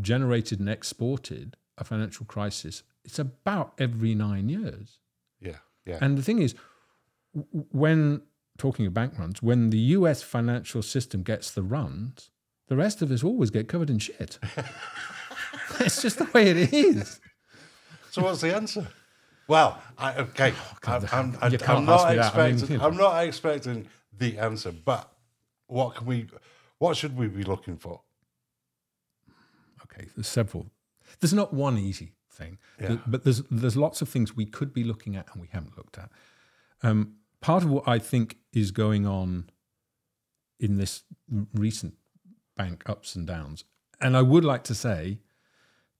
[0.00, 2.82] generated and exported a financial crisis.
[3.04, 4.98] It's about every nine years.
[5.40, 5.58] Yeah.
[5.84, 5.98] Yeah.
[6.00, 6.54] And the thing is,
[7.70, 8.22] when
[8.58, 12.30] talking of bank runs, when the US financial system gets the runs,
[12.68, 14.38] the rest of us always get covered in shit.
[15.80, 17.20] it's just the way it is.
[18.10, 18.88] So what's the answer?
[19.48, 22.34] Well, I, okay, oh, I'm, I'm, I, you can't am not that.
[22.34, 22.80] I mean, expecting.
[22.80, 25.12] I'm not expecting the answer, but
[25.68, 26.26] what can we?
[26.78, 28.00] What should we be looking for?
[29.84, 30.66] Okay, there's several.
[31.20, 32.98] There's not one easy thing, Yeah.
[33.06, 35.98] But there's there's lots of things we could be looking at and we haven't looked
[35.98, 36.10] at.
[36.82, 39.48] Um, part of what I think is going on
[40.60, 41.02] in this
[41.54, 41.94] recent
[42.56, 43.64] bank ups and downs,
[44.00, 45.20] and I would like to say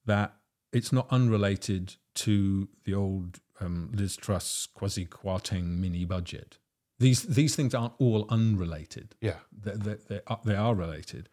[0.05, 0.35] that
[0.73, 6.59] it's not unrelated to the old um, Liz Truss Kwasi Kwarteng mini budget.
[6.99, 9.37] These these things aren't all unrelated Yeah.
[9.53, 11.29] they, they, they, are, they are related.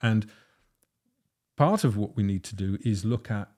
[0.00, 0.26] And
[1.58, 3.48] part of what we need to do is look at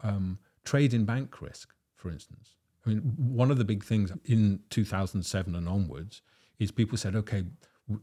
[0.00, 2.54] um, trade in bank risk, for instance.
[2.86, 6.22] I mean, one of the big things in 2007 and onwards
[6.60, 7.44] is people said, okay,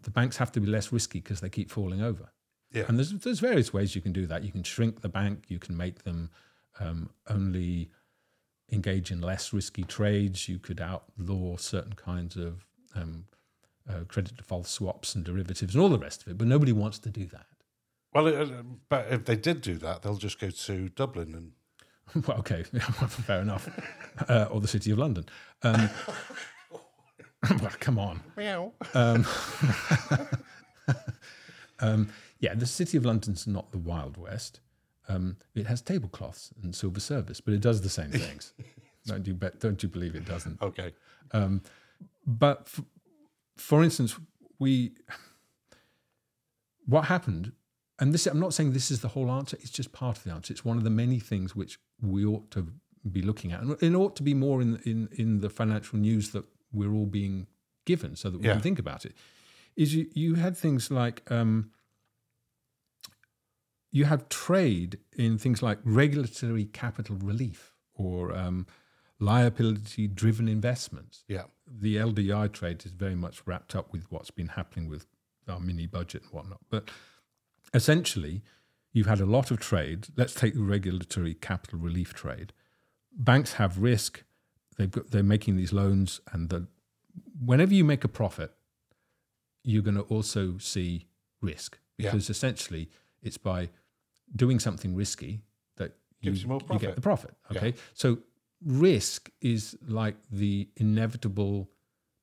[0.04, 2.34] the banks have to be less risky because they keep falling over.
[2.73, 2.84] Yeah.
[2.89, 4.43] And there's, there's various ways you can do that.
[4.43, 6.30] You can shrink the bank, you can make them
[6.80, 7.89] um, only
[8.71, 13.23] engage in less risky trades, you could outlaw certain kinds of um,
[13.89, 16.99] uh, credit default swaps and derivatives and all the rest of it, but nobody wants
[16.99, 17.47] to do that.
[18.13, 21.34] Well, it, uh, but if they did do that, they'll just go to Dublin
[22.15, 22.63] and well, okay,
[23.08, 23.69] fair enough.
[24.28, 25.26] Uh, or the City of London.
[25.63, 25.89] Um,
[27.62, 28.22] well, come on.
[28.36, 28.74] meow.
[28.93, 29.26] Um,
[31.80, 34.60] um, yeah, the City of London's not the Wild West.
[35.08, 38.54] Um, it has tablecloths and silver service, but it does the same things.
[39.06, 39.60] don't you bet?
[39.60, 40.62] Don't you believe it doesn't?
[40.62, 40.93] Okay.
[41.32, 41.62] Um,
[42.26, 42.84] but f-
[43.58, 44.15] for instance,
[44.60, 44.93] we
[46.86, 47.52] what happened,
[48.00, 49.58] and this I'm not saying this is the whole answer.
[49.62, 50.52] It's just part of the answer.
[50.54, 52.68] It's one of the many things which we ought to
[53.10, 56.32] be looking at, and it ought to be more in in in the financial news
[56.32, 57.48] that we're all being
[57.86, 58.54] given, so that we Yeah.
[58.54, 59.14] can think about it.
[59.76, 61.30] Is you you had things like.
[61.32, 61.72] Um,
[63.92, 68.68] you have trade in things like regulatory capital relief or um,
[69.20, 71.46] liability driven investments Yeah.
[71.66, 75.08] the LDI trade is very much wrapped up with what's been happening with
[75.48, 76.60] our mini budget and whatnot.
[76.70, 76.90] But
[77.73, 78.41] essentially,
[78.93, 80.08] you've had a lot of trade.
[80.15, 82.53] Let's take the regulatory capital relief trade.
[83.15, 84.23] Banks have risk.
[84.77, 86.67] They've got, they're making these loans, and the,
[87.43, 88.53] whenever you make a profit,
[89.63, 91.08] you're going to also see
[91.41, 92.12] risk Yeah.
[92.12, 92.89] because essentially
[93.21, 93.69] it's by
[94.36, 95.41] doing something risky
[95.75, 97.34] that you, you you get the profit.
[97.51, 97.58] Yeah.
[97.58, 98.19] Okay, so
[98.65, 101.69] risk is like the inevitable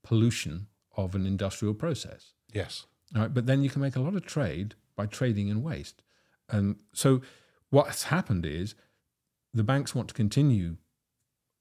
[0.03, 2.33] pollution of an industrial process.
[2.55, 2.87] Yes.
[3.15, 6.03] All right, but then you can make a lot of trade by trading in waste.
[6.49, 7.21] And so
[7.71, 8.75] what's happened is
[9.53, 10.77] the banks want to continue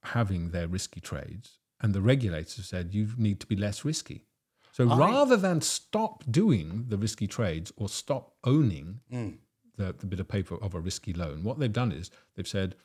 [0.03, 4.23] having their risky trades, and the regulators have said you need to be less risky.
[4.71, 9.37] So I- rather than stop doing the risky trades or stop owning Mm.
[9.77, 12.75] the, the bit of paper of a risky loan, what they've done is they've said,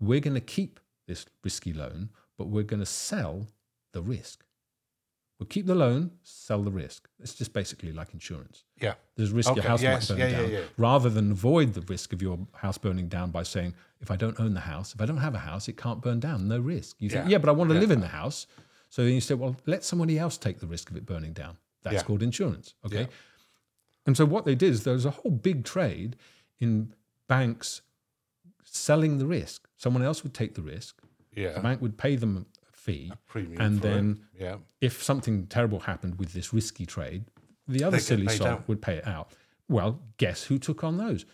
[0.00, 3.46] we're going to keep this risky loan, but we're going to sell
[3.92, 4.44] the risk.
[5.44, 7.06] We'll keep the loan, sell the risk.
[7.20, 8.64] It's just basically like insurance.
[8.80, 8.94] Yeah.
[9.14, 10.60] There's risk Okay, your house yes, might burn yeah, yeah, down, yeah.
[10.78, 14.40] rather than avoid the risk of your house burning down by saying, if I don't
[14.40, 16.48] own the house, if I don't have a house, it can't burn down.
[16.48, 16.96] No risk.
[16.98, 17.80] You think, Yeah, yeah, but I want to yeah.
[17.82, 18.46] live in the house.
[18.88, 21.58] So then you say, well, let somebody else take the risk of it burning down.
[21.82, 22.02] That's Yeah.
[22.04, 22.74] called insurance.
[22.86, 23.00] Okay.
[23.00, 23.06] Yeah.
[24.06, 26.16] And so what they did is there was a whole big trade
[26.58, 26.94] in
[27.28, 27.82] banks
[28.64, 29.68] selling the risk.
[29.76, 31.02] Someone else would take the risk.
[31.36, 31.52] Yeah.
[31.52, 32.46] The bank would pay them
[32.84, 33.12] fee.
[33.26, 33.60] Premium.
[33.60, 33.90] and for it.
[33.90, 34.56] then Yeah.
[34.80, 37.24] if something terrible happened with this risky trade,
[37.66, 38.68] the other silly out.
[38.68, 39.32] would pay it out.
[39.68, 41.24] Well, guess who took on those?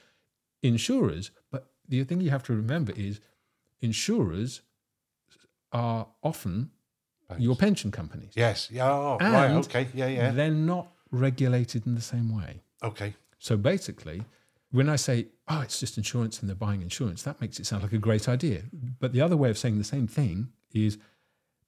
[0.63, 1.31] Insurers.
[1.51, 3.21] But the thing you have to remember is
[3.81, 4.63] insurers
[5.73, 6.71] are often
[7.39, 8.33] your pension companies.
[8.35, 8.69] Yes.
[8.71, 8.91] Yeah.
[8.91, 9.47] Oh, right.
[9.51, 9.89] And Okay.
[9.95, 10.07] Yeah.
[10.09, 10.31] Yeah.
[10.33, 12.63] They're not regulated in the same way.
[12.83, 13.15] Okay.
[13.39, 14.23] So basically,
[14.71, 17.83] when I say, oh, it's just insurance and they're buying insurance, that makes it sound
[17.83, 18.63] like a great idea.
[19.01, 20.99] But the other way of saying the same thing is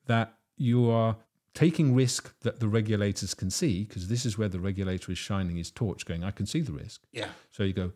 [0.06, 1.16] that you are
[1.54, 5.56] taking risk that the regulators can see, because this is where the regulator is shining
[5.56, 7.02] his torch, going, I can see the risk.
[7.12, 7.28] Yeah.
[7.50, 7.92] So you go,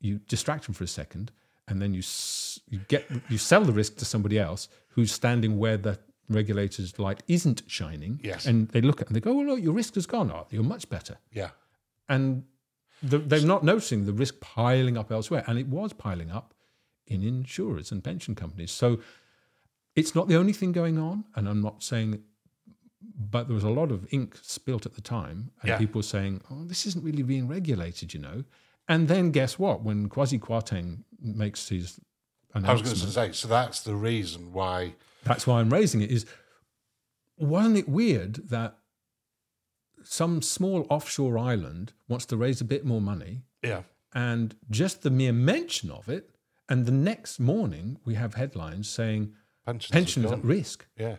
[0.00, 1.32] you distract them for a second,
[1.68, 5.58] and then you s- you get you sell the risk to somebody else who's standing
[5.58, 8.20] where the regulator's light isn't shining.
[8.22, 8.46] Yes.
[8.46, 10.52] And they look at it and they go, oh, look, your risk has gone up.
[10.52, 11.50] You're much better Yeah.
[12.08, 12.44] and
[13.02, 16.54] the, they're not noticing the risk piling up elsewhere, and it was piling up
[17.08, 18.70] in insurers and pension companies.
[18.70, 19.00] So
[19.94, 22.22] it's not the only thing going on, and I'm not saying,
[23.18, 25.78] but there was a lot of ink spilt at the time, and Yeah.
[25.78, 28.44] people saying, "Oh, this isn't really being regulated," you know.
[28.88, 29.82] And then guess what?
[29.82, 32.00] When Kwasi Kwarteng makes his
[32.54, 33.32] I was going to say.
[33.32, 34.94] So that's the reason why.
[35.24, 36.10] that's why I'm raising it.
[36.10, 36.26] Is
[37.38, 38.78] wasn't it weird that
[40.04, 43.84] some small offshore island wants to raise a bit more money, Yeah.
[44.12, 46.30] and just the mere mention of it,
[46.68, 49.34] and the next morning we have headlines saying
[49.64, 49.90] Pensions.
[49.92, 50.86] pensions at risk.
[50.98, 51.16] Yeah.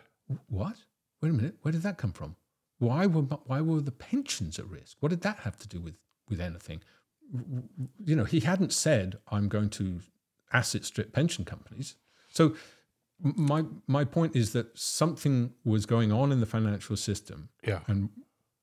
[0.48, 0.76] What?
[1.22, 1.56] Wait a minute.
[1.62, 2.36] Where did that come from?
[2.80, 4.98] Why were why were the pensions at risk?
[5.00, 5.96] What did that have to do with
[6.30, 6.82] with anything?
[8.06, 10.02] You know, he hadn't said I'm going to
[10.52, 11.96] asset strip pension companies.
[12.32, 12.56] So
[13.20, 17.82] my my point is that something was going on in the financial system, Yeah.
[17.88, 18.10] and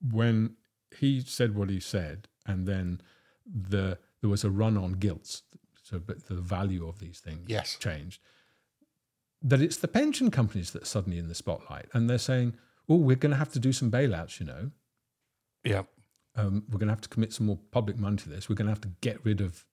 [0.02, 0.56] when
[0.98, 3.00] he said what he said, and then
[3.46, 5.42] the there was a run on gilts,
[5.82, 7.76] so but the value of these things Yes.
[7.80, 8.20] changed.
[9.42, 12.54] That it's the pension companies that are suddenly in the spotlight, and they're saying,
[12.88, 14.70] "Oh, we're going to have to do some bailouts," you know
[15.64, 15.84] Yeah.
[16.36, 18.48] um, we're going to have to commit some more public money to this.
[18.48, 19.64] We're going to have to get rid of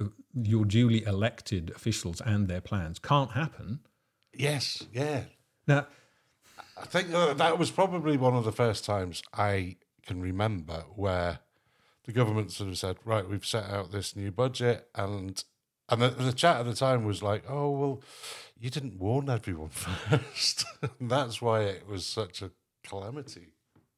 [0.00, 2.98] uh, your duly elected officials and their plans.
[2.98, 3.80] Can't happen.
[4.32, 4.84] Yes.
[4.92, 5.24] Yeah.
[5.66, 5.86] Now,
[6.80, 9.76] I think uh, that was probably one of the first times I
[10.06, 11.40] can remember where
[12.04, 15.42] the government sort of said, "Right, we've set out this new budget," and
[15.88, 18.02] and the, the chat at the time was like, "Oh well,
[18.58, 20.64] you didn't warn everyone first.
[21.00, 22.50] that's why it was such a
[22.84, 23.48] calamity."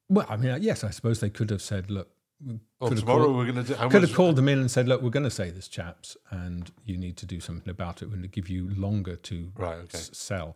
[0.09, 2.09] well, I mean, uh, yes, I suppose they could have said, look,
[2.45, 2.59] Well,
[2.89, 3.73] Could have tomorrow called- we're going to do.
[3.75, 6.15] how could have called them in and said, look, we're going to say this, chaps,
[6.29, 8.05] and you need to do something about it.
[8.05, 9.79] We're going to give you longer to Right.
[9.79, 9.97] Okay.
[9.97, 10.55] s- sell.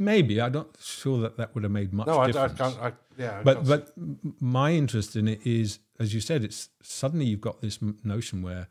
[0.00, 2.76] Maybe I'm not sure that that would have made much No, I, I can't.
[2.80, 3.38] I, yeah.
[3.38, 3.92] I but but
[4.40, 8.42] my interest in it is, as you said, it's suddenly you've got this m- notion
[8.42, 8.66] where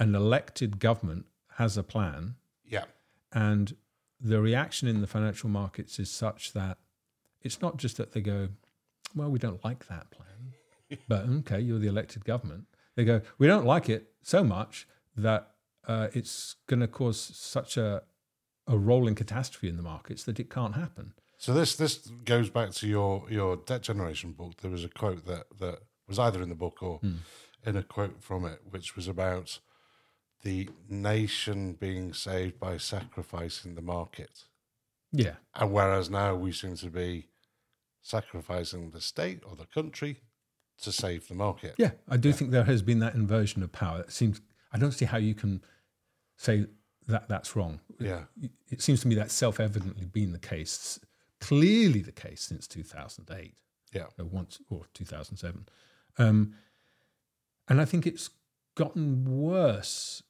[0.00, 1.26] an elected government
[1.56, 2.34] has a plan,
[2.64, 2.84] yeah.
[3.32, 3.76] and
[4.18, 6.78] the reaction in the financial markets is such that
[7.42, 8.48] it's not just that they go,
[9.14, 12.64] "Well, we don't like that plan," but okay, you're the elected government.
[12.96, 15.52] They go, "We don't like it so much that
[15.86, 18.02] uh, it's going to cause such a
[18.66, 22.70] a rolling catastrophe in the markets that it can't happen." So this this goes back
[22.72, 24.58] to your your debt generation book.
[24.62, 27.00] There was a quote that that was either in the book or
[27.64, 29.58] in a quote from it, which was about
[30.42, 34.44] the nation being saved by sacrificing the market,
[35.12, 37.28] Yeah, and whereas now we seem to be
[38.02, 40.20] sacrificing the state or the country
[40.82, 41.74] to save the market.
[41.78, 44.00] Yeah, I do think there has been that inversion of power.
[44.00, 44.40] It seems
[44.72, 45.62] I don't see how you can
[46.36, 46.66] say
[47.08, 47.80] that that's wrong.
[47.98, 48.24] Yeah.
[48.70, 50.98] It seems to me that's self-evidently been the case,
[51.40, 53.54] clearly the case since 2008,
[53.92, 54.06] Yeah.
[54.18, 55.66] or once or 2007,
[56.18, 56.54] um,
[57.68, 58.30] and I think it's
[58.76, 60.22] gotten worse,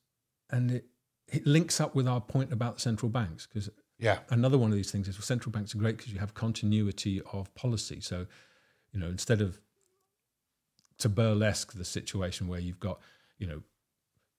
[0.51, 0.87] and it
[1.29, 4.19] it links up with our point about central banks because Yeah.
[4.31, 7.21] another one of these things is well, central banks are great because you have continuity
[7.33, 8.01] of policy.
[8.01, 8.27] So,
[8.93, 9.61] you know, instead of
[10.99, 13.01] to burlesque the situation where you've got,
[13.39, 13.63] you know,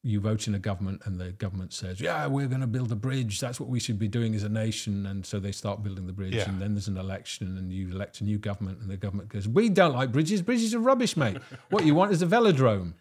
[0.03, 2.95] you vote in a government and the government says, yeah, we're going to build a
[2.95, 3.39] bridge.
[3.39, 5.05] That's what we should be doing as a nation.
[5.05, 6.33] And so they start building the bridge.
[6.33, 6.49] Yeah.
[6.49, 9.47] And then there's an election and you elect a new government and the government goes,
[9.47, 10.41] we don't like bridges.
[10.41, 11.37] Bridges are rubbish, mate.
[11.69, 12.93] what you want is a velodrome.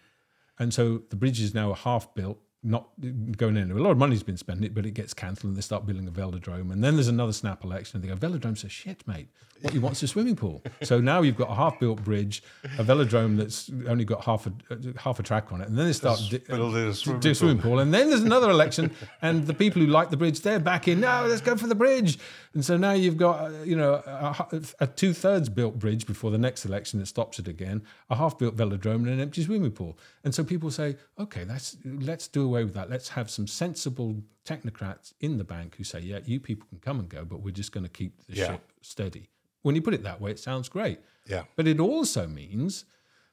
[0.58, 2.88] And so the bridge is now half built, not
[3.36, 3.70] going in.
[3.70, 6.06] A lot of money's been spent, it, but it gets cancelled and they start building
[6.06, 6.70] a velodrome.
[6.72, 9.28] And then there's another snap election and they go, velodrome's a shit, mate.
[9.62, 10.62] What you want is a swimming pool.
[10.82, 12.42] So now you've got a half built bridge,
[12.78, 15.68] a velodrome that's only got half a uh, half a track on it.
[15.68, 17.78] And then they start di- building a swimming do a swimming pool.
[17.78, 18.90] And then there's another election,
[19.22, 21.00] and the people who like the bridge, they're back in.
[21.00, 22.18] No, let's go for the bridge.
[22.54, 26.30] And so now you've got, uh, you know, a, a two thirds built bridge before
[26.30, 29.72] the next election that stops it again, a half built velodrome, and an empty swimming
[29.72, 29.98] pool.
[30.24, 32.90] And so people say, okay, let's let's do away with that.
[32.90, 36.98] Let's have some sensible technocrats in the bank who say, yeah, you people can come
[37.00, 38.46] and go, but we're just going to keep the Yeah.
[38.48, 39.28] ship steady.
[39.62, 40.98] When you put it that way, it sounds great.
[41.26, 41.44] Yeah.
[41.56, 42.84] But it also means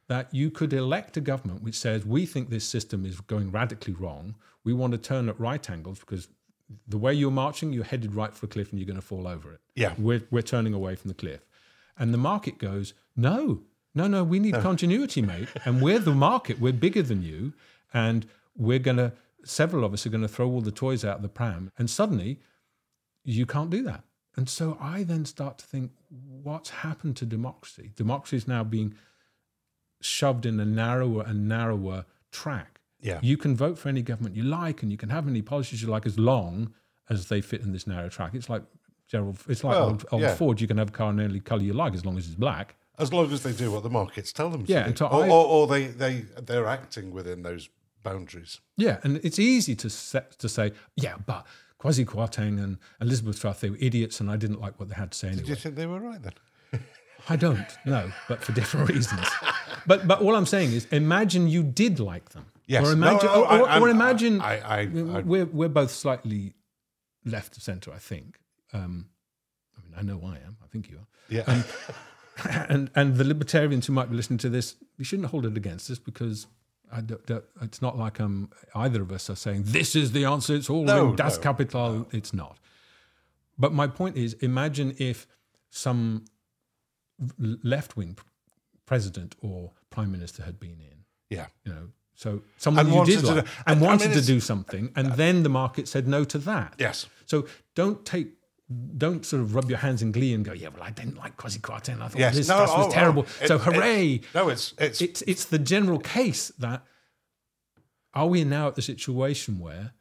[0.08, 3.94] that you could elect a government which says, we think this system is going radically
[3.94, 4.36] wrong.
[4.64, 6.28] We want to turn at right angles because
[6.88, 9.28] the way you're marching, you're headed right for a cliff and you're going to fall
[9.28, 9.62] over it.
[9.76, 9.94] Yeah.
[9.98, 11.42] We're, we're turning away from the cliff.
[11.98, 13.64] And the market goes, no,
[13.96, 14.62] no, no, we need oh.
[14.62, 15.48] continuity, mate.
[15.66, 17.54] And we're the market, we're bigger than you.
[17.94, 18.28] And
[18.58, 19.14] we're going to,
[19.46, 21.72] several of us are going to throw all the toys out of the pram.
[21.78, 22.40] And suddenly,
[23.24, 24.04] you can't do that.
[24.36, 27.92] And so I then start to think, what's happened to democracy?
[27.96, 28.94] Democracy is now being
[30.02, 32.80] shoved in a narrower and narrower track.
[33.02, 33.20] Yeah.
[33.22, 35.88] You can vote for any government you like, and you can have any policies you
[35.88, 36.74] like as long
[37.10, 38.34] as they fit in this narrow track.
[38.34, 38.64] It's like
[39.08, 39.38] Gerald.
[39.48, 40.36] It's like Well, old, old yeah.
[40.36, 40.60] Ford.
[40.62, 42.76] You can have a car in any color you like as long as it's black.
[43.00, 44.98] As long as they do what the markets tell them Yeah, to do.
[44.98, 47.70] so or, I- or, or they, they, they're acting within those
[48.10, 48.60] boundaries.
[48.78, 51.46] Yeah, and it's easy to set, to say, yeah, but
[51.80, 55.12] Kwasi Kwarteng and Elizabeth Truss, they were idiots, and I didn't like what they had
[55.12, 55.56] to say Did you anyway.
[55.60, 56.34] think they were right then?
[57.30, 59.28] I don't know, but for different reasons.
[59.86, 62.46] But but all I'm saying is, imagine you did like them.
[62.68, 62.86] Yes.
[62.88, 66.54] Or imagine, no, or, or, I'm- or imagine I- I- I- we're we're both slightly
[67.26, 68.40] left of centre, I think.
[68.74, 69.10] Um,
[69.78, 70.58] I mean, I know I am.
[70.64, 71.08] I think you are.
[71.30, 71.64] Yeah.
[72.70, 75.90] and and the libertarians who might be listening to this, you shouldn't hold it against
[75.90, 76.48] us because
[76.92, 80.26] I don't, don't- it's not like um, either of us are saying this is the
[80.26, 80.56] answer.
[80.56, 82.08] It's all No, in Das no, Kapital.
[82.12, 82.58] It's not.
[83.58, 85.28] But my point is, imagine if
[85.70, 86.26] some
[87.38, 88.18] left wing
[88.86, 91.48] president or prime minister had been in, yeah.
[91.66, 94.20] you know, So someone you wanted did to like, do- and I- I wanted mean,
[94.20, 96.76] to do something, and then the market said no to that.
[96.80, 97.08] Yes.
[97.26, 98.30] So don't take,
[98.98, 101.38] don't sort of rub your hands in glee and go, yeah, well, I didn't like
[101.38, 102.02] Kwasi Kwarteng.
[102.02, 102.36] I thought Yes.
[102.36, 103.26] this No, stuff oh, was oh, oh terrible.
[103.28, 103.44] Oh.
[103.44, 104.22] it- so it- hooray!
[104.36, 106.84] No, it's it's it's it's the general case that
[108.14, 109.94] are we now at the situation where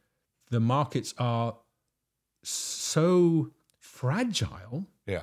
[0.51, 1.57] the markets are
[2.43, 5.23] so fragile yeah.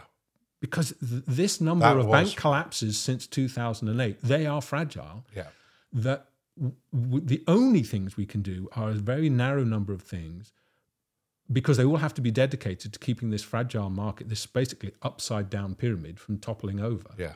[0.60, 5.48] because th- this number That of was- bank collapses since 2008 they are fragile Yeah.
[5.94, 6.28] that
[6.58, 10.52] w- w- the only things we can do are a very narrow number of things
[11.52, 15.50] because they all have to be dedicated to keeping this fragile market this basically upside
[15.50, 17.34] down pyramid from toppling over Yeah.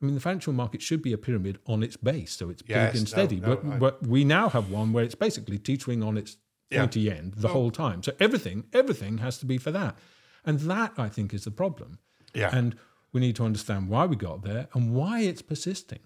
[0.00, 2.92] I mean, the financial market should be a pyramid on its base, so it's Yes,
[2.92, 3.38] big and steady.
[3.38, 6.38] no, but, I- but we now have one where it's basically teetering on its
[6.70, 6.80] Yeah.
[6.80, 8.02] pointy end the whole time.
[8.02, 9.96] So everything, everything has to be for that,
[10.44, 11.98] and that I think is the problem.
[12.34, 12.50] Yeah.
[12.56, 12.74] And
[13.12, 16.00] we need to understand why we got there and why it's persisting.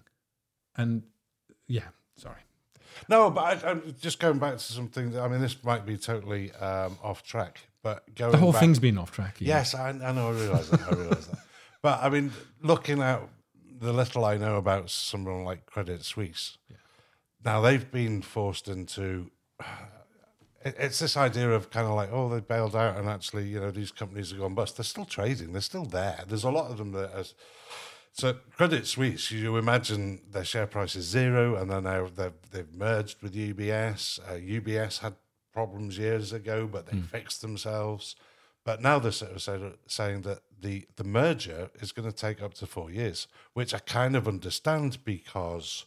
[0.75, 1.03] And
[1.65, 1.87] yeah,
[2.17, 2.41] sorry.
[3.09, 5.11] No, but I, I'm just going back to something.
[5.11, 8.61] That, I mean, this might be totally um, off track, but going The whole back,
[8.61, 9.41] thing's been off track.
[9.41, 9.47] Ian.
[9.49, 10.29] Yes, I, I know.
[10.29, 10.81] I realise that.
[10.91, 11.39] I realise that.
[11.83, 12.31] But I mean,
[12.61, 13.21] looking at
[13.79, 16.57] the little I know about someone like Credit Suisse,
[17.45, 19.29] now they've been forced into.
[20.65, 23.59] it- It's this idea of kind of like, oh, they bailed out, and actually, you
[23.59, 24.77] know, these companies have gone bust.
[24.77, 25.51] They're still trading.
[25.53, 26.23] They're still there.
[26.27, 27.13] There's a lot of them that.
[27.15, 27.25] Are,
[28.17, 32.73] so Credit Suisse, you imagine their share price is zero, and then now they've, they've
[32.73, 34.19] merged with UBS.
[34.27, 35.15] Uh, UBS had
[35.53, 38.15] problems years ago, but they fixed themselves.
[38.65, 42.41] But now they're sort of say- saying that the, the merger is going to take
[42.41, 45.85] up to four years, which I kind of understand because,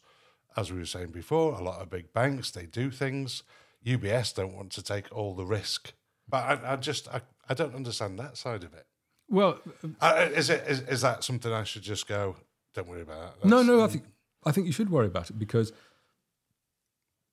[0.56, 3.42] as we were saying before, a lot of big banks they do things.
[3.84, 5.94] UBS don't want to take all the risk,
[6.28, 8.86] but I, I just I, I don't understand that side of it.
[9.30, 9.60] Well,
[10.00, 12.36] Uh, is it is, is that something I should just go?
[12.74, 13.48] Don't worry about that.
[13.48, 13.82] no, no.
[13.82, 14.04] I think
[14.44, 15.72] I think you should worry about it because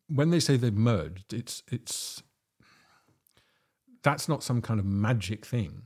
[0.08, 2.22] when they say they've merged, it's it's
[4.04, 5.84] that's not some kind of magic thing.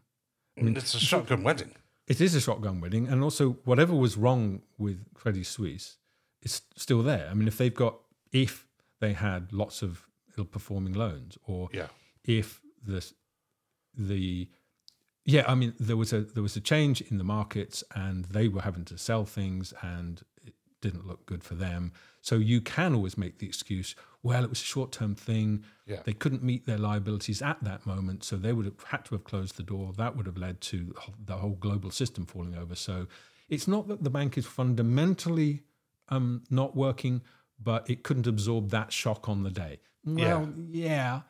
[0.60, 1.72] I mean, it's a shotgun wedding.
[2.08, 5.98] It is a shotgun wedding, and also whatever was wrong with Credit Suisse
[6.42, 7.28] is still there.
[7.32, 8.00] I mean, if they've got,
[8.32, 8.68] if
[9.00, 10.08] they had lots of
[10.38, 11.88] ill-performing loans, or Yeah.
[12.24, 13.06] if the
[13.98, 14.50] the
[15.26, 18.48] yeah, I mean, there was a there was a change in the markets, and they
[18.48, 21.94] were having to sell things, and it didn't look good for them.
[22.22, 25.64] So you can always make the excuse, well, it was a short term thing.
[25.88, 26.02] Yeah.
[26.06, 29.24] They couldn't meet their liabilities at that moment, so they would have had to have
[29.24, 29.94] closed the door.
[29.98, 30.94] That would have led to
[31.26, 32.76] the whole global system falling over.
[32.76, 33.08] So
[33.50, 35.64] it's not that the bank is fundamentally
[36.10, 37.22] um, not working,
[37.62, 39.80] but it couldn't absorb that shock on the day.
[40.06, 41.22] Well, yeah,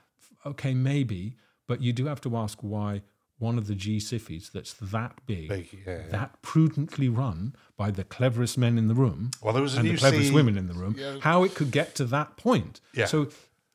[0.46, 1.36] okay, maybe,
[1.68, 3.02] but you do have to ask why
[3.42, 6.08] one of the G SIFIs that's that big, Big, yeah, yeah.
[6.10, 9.88] that prudently run by the cleverest men in the room, Well, there was a and
[9.88, 11.18] new the cleverest C- women in the room, Yeah.
[11.22, 12.80] how it could get to that point.
[12.94, 13.06] Yeah.
[13.08, 13.30] So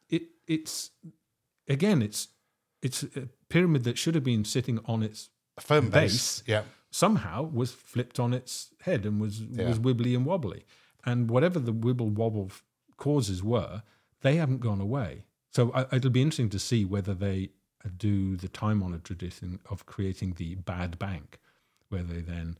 [0.08, 0.90] it it's
[1.68, 2.28] again it's
[2.82, 6.40] it's a pyramid that should have been sitting on its firm base.
[6.40, 6.42] base.
[6.46, 10.64] Yeah, somehow was flipped on its head and was was wibbly and wobbly.
[11.04, 12.50] And whatever the wibble wobble
[12.96, 13.82] causes were,
[14.22, 15.24] they haven't gone away.
[15.52, 17.50] So I, it'll be interesting to see whether they
[17.90, 21.38] do the time honored tradition of creating the bad bank,
[21.88, 22.58] where they then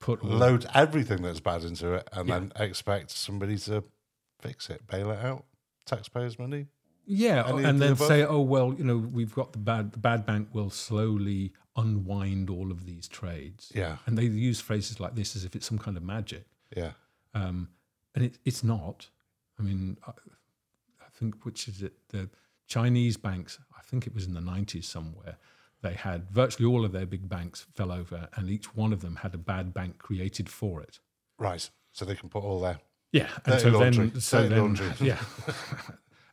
[0.00, 3.84] put all load everything that's bad into it, and then expect somebody to
[4.40, 5.44] fix it, bail it out,
[5.86, 6.66] taxpayers' money.
[7.06, 8.06] Yeah, Any and then above?
[8.06, 9.92] say, oh well, you know, we've got the bad.
[9.92, 13.72] The bad bank will slowly unwind all of these trades.
[13.74, 16.44] Yeah, and they use phrases like this as if it's some kind of magic,
[16.76, 16.92] yeah,
[17.34, 17.68] um,
[18.14, 19.08] and it, it's not.
[19.58, 20.10] I mean, I,
[21.00, 21.94] I think which is it?
[22.10, 22.28] The
[22.70, 23.58] Chinese banks.
[23.78, 25.36] I think it was in the nineties somewhere.
[25.82, 29.16] They had virtually all of their big banks fell over, and each one of them
[29.16, 31.00] had a bad bank created for it.
[31.38, 31.68] right.
[31.92, 32.78] So they can put all their
[33.12, 34.06] Yeah, and Dirty so laundry.
[34.10, 34.90] then, so Dirty then, laundry.
[35.10, 35.18] yeah,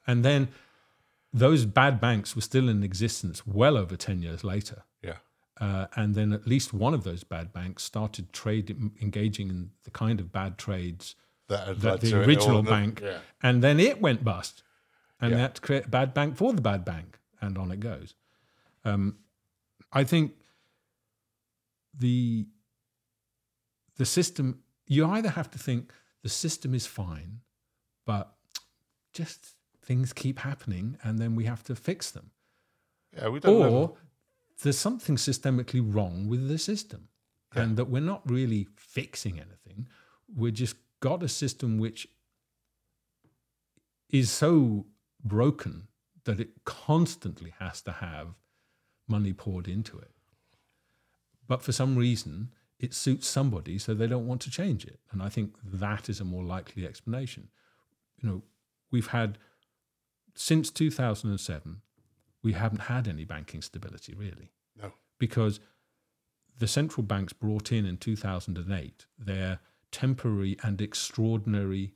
[0.06, 0.50] and then
[1.34, 4.84] those bad banks were still in existence well over ten years later.
[5.02, 5.18] yeah,
[5.60, 8.70] Uh, and then at least one of those bad banks started trade
[9.02, 11.16] engaging in the kind of bad trades
[11.48, 14.62] that that the original bank, Yeah, and then it went bust,
[15.20, 15.36] and Yeah.
[15.38, 18.16] they had to create a bad bank for the bad bank, and on it goes.
[18.86, 19.18] Um,
[19.92, 20.34] I think
[21.94, 22.48] the
[23.96, 25.92] the system you either have to think
[26.22, 27.42] the system is fine,
[28.06, 28.36] but
[29.14, 32.32] just things keep happening, and then we have to fix them
[33.16, 33.30] yeah.
[33.30, 33.70] We don't know.
[33.74, 33.98] or
[34.62, 37.08] there's something systemically wrong with the system
[37.54, 39.88] and that we're not really fixing anything
[40.36, 42.08] we've just got a system which
[44.10, 44.86] is so
[45.24, 45.88] broken
[46.26, 48.36] that it constantly has to have
[49.08, 50.12] money poured into it.
[51.48, 52.50] But for some reason
[52.80, 55.00] it suits somebody so they don't want to change it.
[55.12, 57.50] And i think that is a more likely explanation.
[58.18, 58.44] You know
[58.92, 59.38] we've had
[60.36, 61.82] since 2007,
[62.44, 64.52] we haven't had any banking stability really.
[64.80, 64.92] No.
[65.18, 65.60] because
[66.60, 69.60] the central banks brought in in 2008 their
[69.92, 71.94] temporary and extraordinary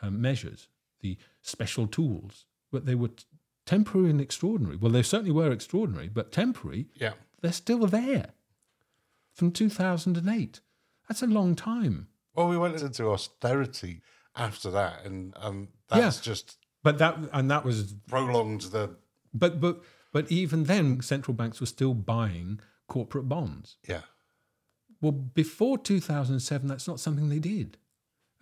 [0.00, 0.68] um, measures,
[1.02, 3.24] the special tools, but they were t-
[3.66, 4.76] temporary and extraordinary.
[4.76, 7.14] Well, they certainly were extraordinary, but temporary, Yeah.
[7.42, 8.30] they're still there
[9.34, 10.60] from 2008.
[11.08, 12.08] That's a long time.
[12.34, 14.00] Well, we went into austerity
[14.34, 16.22] after that, and and that's Yeah.
[16.22, 18.96] just But that and that was prolonged the
[19.34, 19.82] but but
[20.12, 23.76] but even then central banks were still buying corporate bonds.
[23.86, 24.02] yeah.
[25.00, 27.76] Well, before 2007, that's not something they did.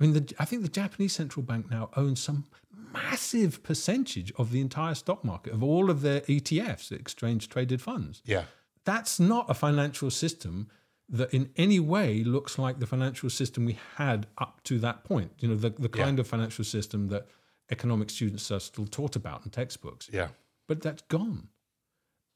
[0.00, 2.46] I mean, the, I think the Japanese central bank now owns some
[2.92, 8.22] massive percentage of the entire stock market, of all of their ETFs, exchange traded funds.
[8.24, 8.44] Yeah.
[8.84, 10.68] That's not a financial system
[11.08, 15.32] that in any way looks like the financial system we had up to that point.
[15.38, 17.26] You know, the, the kind of financial system that
[17.70, 20.28] economic students are still taught about in textbooks Yeah.
[20.66, 21.48] but that's gone.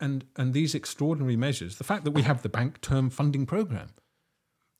[0.01, 3.91] And and these extraordinary measures, the fact that we have the bank term funding program,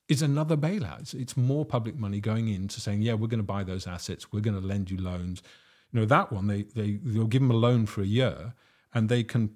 [0.07, 1.01] is another bailout.
[1.01, 3.87] It's, it's more public money going in to saying, yeah, we're going to buy those
[3.87, 5.41] assets, we're going to lend you loans.
[5.91, 8.53] You know that one, they they they'll give them a loan for a year,
[8.93, 9.51] and they can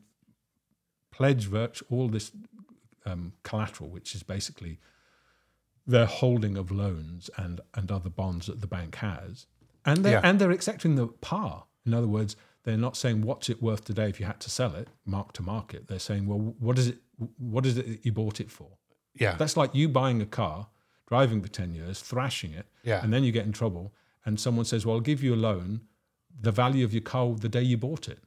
[1.11, 2.31] pledge virtually all this
[3.05, 4.79] um, collateral, which is basically
[5.85, 9.47] their holding of loans and and other bonds that the bank has,
[9.85, 10.21] and they Yeah.
[10.23, 11.65] and they're accepting the par.
[11.85, 14.75] In other words, they're not saying what's it worth today if you had to sell
[14.75, 15.87] it, mark to market.
[15.87, 16.99] They're saying, well, what is it?
[17.37, 18.69] What is it that you bought it for?
[19.15, 19.35] Yeah.
[19.35, 20.67] That's like you buying a car,
[21.07, 23.03] driving for ten years, thrashing it, Yeah.
[23.03, 23.93] and then you get in trouble,
[24.25, 25.81] and someone says, well, I'll give you a loan,
[26.41, 28.19] the value of your car the day you bought it.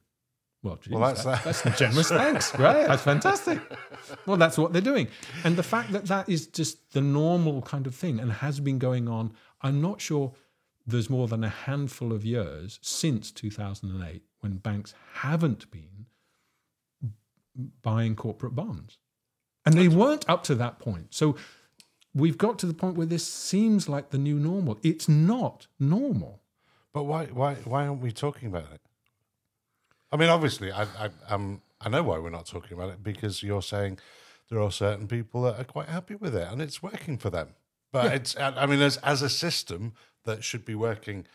[0.61, 1.63] Well, geez, Well, that's that- that.
[1.63, 2.07] that's generous.
[2.23, 2.51] Thanks.
[2.51, 2.87] Great.
[2.87, 3.59] That's fantastic.
[4.25, 5.07] Well, that's what they're doing.
[5.43, 8.79] And the fact that that is just the normal kind of thing and has been
[8.79, 10.33] going on, I'm not sure
[10.85, 16.05] there's more than a handful of years since 2008 when banks haven't been
[17.81, 18.97] buying corporate bonds.
[19.65, 21.13] And they weren't up to that point.
[21.13, 21.35] So
[22.13, 24.77] we've got to the point where this seems like the new normal.
[24.83, 26.41] It's not normal.
[26.93, 28.81] But why why why aren't we talking about it?
[30.11, 33.41] I mean, obviously, I I um I know why we're not talking about it because
[33.41, 33.99] you're saying
[34.49, 37.55] there are certain people that are quite happy with it and it's working for them.
[37.91, 39.93] But it's I mean, as as a system
[40.25, 41.25] that should be working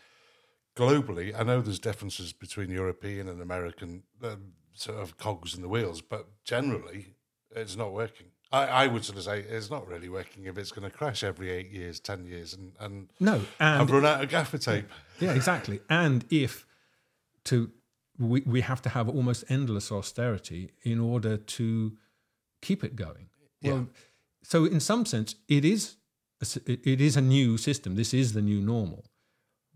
[0.75, 5.67] globally, I know there's differences between European and American um, sort of cogs in the
[5.67, 7.15] wheels, but generally,
[7.55, 8.27] it's not working.
[8.51, 11.23] I, I would sort of say it's not really working if it's going to crash
[11.23, 13.35] every eight years, ten years, and and No.
[13.59, 14.87] And I've run out of gaffer tape.
[15.19, 15.81] Yeah, exactly.
[15.89, 16.65] And if
[17.45, 17.71] to
[18.17, 21.97] we, we have to have almost endless austerity in order to
[22.61, 23.29] keep it going.
[23.61, 23.87] Well,
[24.43, 25.95] so in some sense, it is
[26.41, 27.95] a it is a new system.
[27.95, 29.05] This is the new normal,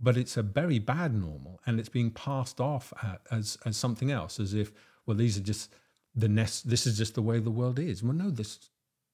[0.01, 4.09] but it's a very bad normal, and it's being passed off a- as as something
[4.09, 4.71] else, as if
[5.05, 5.69] well, these are just
[6.15, 6.69] the nest.
[6.69, 8.03] This is just the way the world is.
[8.03, 8.69] Well, no, this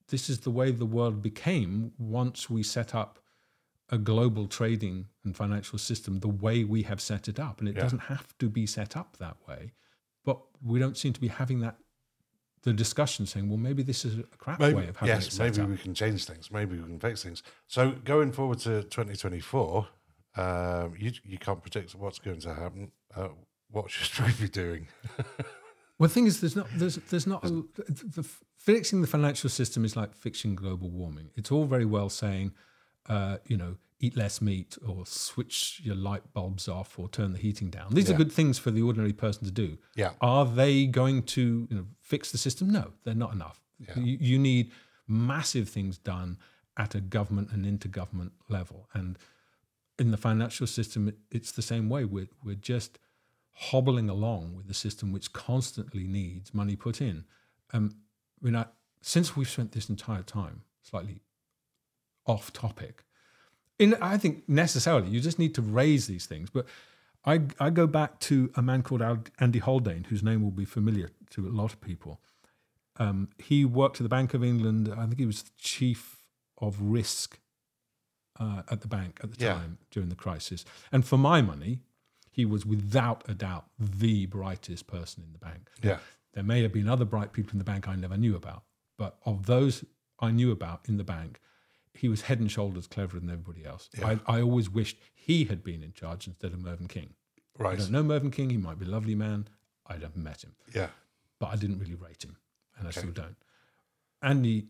[0.09, 3.19] this is the way the world became once we set up
[3.91, 7.59] a global trading and financial system the way we have set it up.
[7.59, 7.81] And it Yeah.
[7.81, 9.71] doesn't have to be set up that way.
[10.25, 11.77] But we don't seem to be having that
[12.63, 15.33] the discussion saying, well, maybe this is a crap Maybe, way of having it yes,
[15.33, 15.69] set maybe up.
[15.69, 16.51] we can change things.
[16.51, 17.41] Maybe we can fix things.
[17.67, 19.87] So going forward to 2024,
[20.35, 22.91] um, you you can't predict what's going to happen.
[23.15, 23.29] Uh,
[23.71, 24.87] what should we be doing?
[25.99, 28.25] Well, the thing is, there's not, there's, there's not, a, the,
[28.57, 31.29] fixing the financial system is like fixing global warming.
[31.35, 32.53] It's all very well saying,
[33.07, 37.37] uh, you know, eat less meat or switch your light bulbs off or turn the
[37.37, 37.93] heating down.
[37.93, 39.77] These are good things for the ordinary person to do.
[39.95, 40.11] Yeah.
[40.21, 42.71] Are they going to you know, fix the system?
[42.71, 43.59] No, they're not enough.
[43.95, 44.71] You, you need
[45.07, 46.37] massive things done
[46.77, 48.87] at a government and intergovernment level.
[48.93, 49.17] And
[49.97, 52.05] in the financial system, it, it's the same way.
[52.05, 52.99] We're, we're just
[53.64, 57.26] hobbling along with the system which constantly needs money put in.
[57.74, 57.95] Um,
[58.41, 58.66] I mean, I,
[59.01, 61.22] since we've spent this entire time slightly
[62.26, 63.03] off topic,
[63.78, 66.49] in I think necessarily you just need to raise these things.
[66.49, 66.66] But
[67.26, 69.01] I I go back to a man called
[69.39, 72.22] Andy Haldane, whose name will be familiar to a lot of people.
[72.97, 74.89] Um, he worked at the Bank of England.
[74.93, 76.24] I think he was the chief
[76.57, 77.39] of risk
[78.39, 79.53] uh, at the bank at the Yeah.
[79.53, 80.66] time during the crisis.
[80.91, 81.80] And for my money,
[82.39, 85.69] he was without a doubt the brightest person in the bank.
[85.83, 85.99] Yeah.
[86.33, 88.63] There may have been other bright people in the bank I never knew about,
[88.97, 89.83] but of those
[90.19, 91.39] I knew about in the bank,
[91.93, 93.89] he was head and shoulders cleverer than everybody else.
[94.11, 97.09] I, I always wished he had been in charge instead of Mervyn King.
[97.59, 97.77] I Right.
[97.77, 98.49] don't know Mervyn King.
[98.51, 99.47] He might be a lovely man.
[99.87, 100.89] I'd have met him, Yeah.
[101.39, 102.37] but I didn't really rate him,
[102.77, 103.35] and I still don't.
[104.21, 104.67] Andy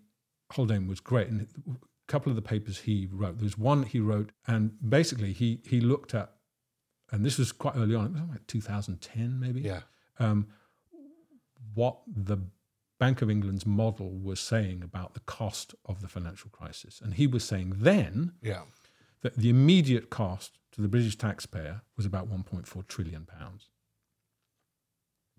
[0.53, 1.75] Haldane was great, and a
[2.07, 3.37] couple of the papers he wrote.
[3.37, 6.27] there was one he wrote, and basically he he looked at
[7.11, 9.81] and this was quite early on, it was like 2010 maybe, Yeah.
[10.19, 10.47] um,
[11.73, 12.37] what the
[12.99, 16.99] Bank of England's model was saying about the cost of the financial crisis.
[17.01, 18.63] And he was saying then Yeah.
[19.21, 23.69] that the immediate cost to the British taxpayer was about 1.4 trillion pounds.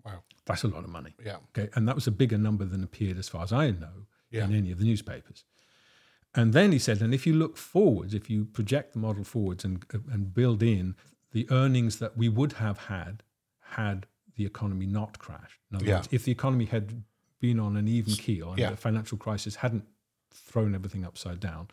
[0.03, 0.23] Wow.
[0.45, 1.13] That's a lot of money.
[1.23, 1.37] Yeah.
[1.55, 4.45] Okay, and that was a bigger number than appeared, as far as I know, Yeah.
[4.45, 5.45] in any of the newspapers.
[6.33, 9.63] And then he said, and if you look forwards, if you project the model forwards
[9.65, 10.95] and and build in
[11.31, 13.23] the earnings that we would have had
[13.61, 14.05] had
[14.35, 15.59] the economy not crashed.
[15.69, 15.95] In other Yeah.
[15.97, 17.03] words, if the economy had
[17.39, 18.71] been on an even keel and Yeah.
[18.71, 19.85] the financial crisis hadn't
[20.29, 21.69] thrown everything upside down,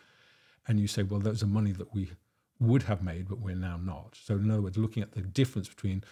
[0.66, 2.10] and you say, well, those are money that we
[2.60, 4.16] would have made, but we're now not.
[4.20, 6.02] So, in other words, looking at the difference between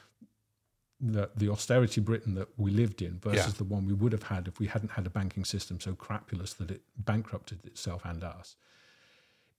[1.00, 3.58] the, the austerity Britain that we lived in versus Yeah.
[3.58, 6.54] the one we would have had if we hadn't had a banking system so crapulous
[6.54, 8.56] that it bankrupted itself and us,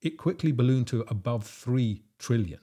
[0.02, 2.60] it quickly ballooned to above three trillion.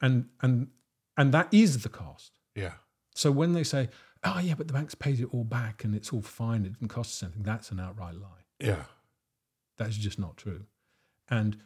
[0.00, 0.68] And and
[1.16, 2.38] and that is the cost.
[2.54, 2.74] Yeah.
[3.14, 3.88] So when they say,
[4.24, 6.88] "Oh yeah, but the banks paid it all back and it's all fine, it didn't
[6.88, 8.44] cost us anything," that's an outright lie.
[8.60, 8.84] Yeah.
[9.78, 10.64] That's just not true.
[11.28, 11.58] And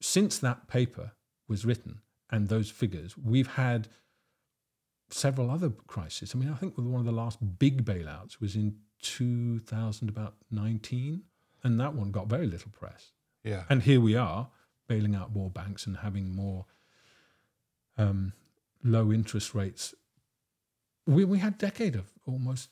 [0.00, 1.12] since that paper
[1.48, 3.88] was written and those figures, we've had
[5.10, 6.34] several other crises.
[6.34, 11.22] I mean, I think one of the last big bailouts was in 2000, about 19,
[11.64, 13.12] and that one got very little press.
[13.42, 13.64] Yeah.
[13.68, 14.50] And here we are
[14.86, 16.66] bailing out more banks and having more
[17.98, 18.32] um,
[18.82, 19.94] low interest rates.
[21.06, 22.70] We, we had a decade of almost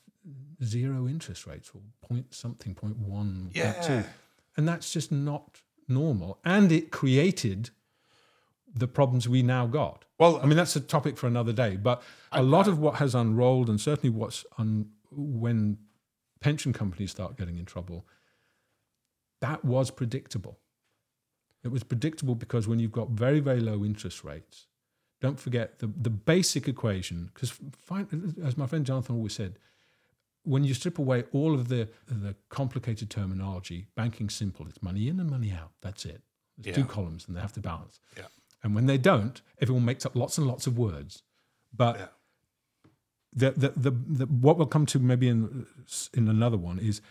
[0.63, 3.93] zero interest rates or point something, point one, point two.
[3.93, 4.03] Yeah.
[4.55, 6.39] And that's just not normal.
[6.43, 7.69] And it created
[8.73, 10.05] the problems we now got.
[10.19, 11.77] Well, I mean, that's a topic for another day.
[11.77, 12.01] But
[12.31, 15.77] a lot of what has unrolled, and certainly what's un, when
[16.39, 18.05] pension companies start getting in trouble,
[19.41, 20.59] that was predictable.
[21.63, 24.67] It was predictable because when you've got very, very low interest rates,
[25.19, 27.53] don't forget the, the basic equation, because
[28.43, 29.57] as my friend Jonathan always said,
[30.43, 34.65] when you strip away all of the, the complicated terminology, banking's simple.
[34.67, 35.71] It's money in and money out.
[35.81, 36.21] That's it.
[36.57, 37.99] There's two columns and they have to balance.
[38.15, 38.23] Yeah.
[38.63, 41.23] And when they don't, everyone makes up lots and lots of words.
[41.75, 42.07] But Yeah.
[43.33, 45.65] the, the, the, the, what we'll come to maybe in,
[46.13, 47.01] in another one is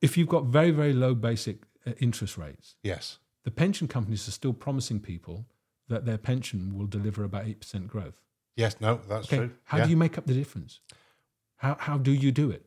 [0.00, 3.18] if you've got very, very low basic uh, interest rates, Yes.
[3.44, 5.46] the pension companies are still promising people
[5.92, 8.18] that their pension will deliver about 8% growth.
[8.56, 8.76] Yes.
[8.80, 9.50] No, that's Okay, true.
[9.64, 9.84] how yeah.
[9.84, 10.80] do you make up the difference?
[11.56, 12.64] How, how do you do it?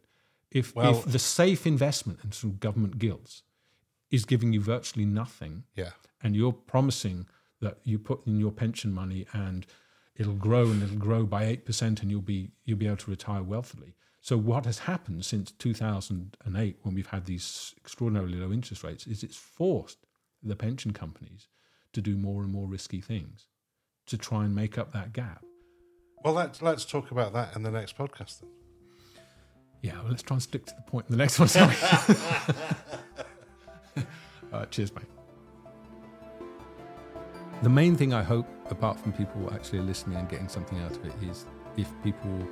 [0.52, 3.44] If, Well- if the safe investment and through government gilts
[4.12, 5.92] is giving you virtually nothing, Yeah.
[6.22, 7.28] and you're promising
[7.62, 9.66] that you put in your pension money and
[10.16, 13.42] it'll grow and it'll grow by 8% and you'll be you'll be able to retire
[13.44, 13.96] wealthily.
[14.22, 19.24] So what has happened since 2008 when we've had these extraordinarily low interest rates is
[19.24, 19.98] it's forced
[20.44, 21.48] the pension companies
[21.96, 23.48] to do more and more risky things
[24.06, 25.44] to try and make up that gap.
[26.24, 28.50] Well, let's let's talk about that in the next podcast then.
[29.82, 31.48] Yeah, well, let's try and stick to the point in the next one.
[31.48, 31.76] Sorry.
[34.54, 35.06] uh, cheers, mate.
[37.62, 41.06] The main thing I hope, apart from people actually listening and getting something out of
[41.06, 41.46] it, is
[41.78, 42.46] if people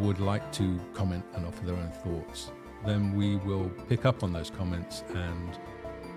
[0.00, 2.52] would like to comment and offer their own thoughts,
[2.86, 5.58] then we will pick up on those comments and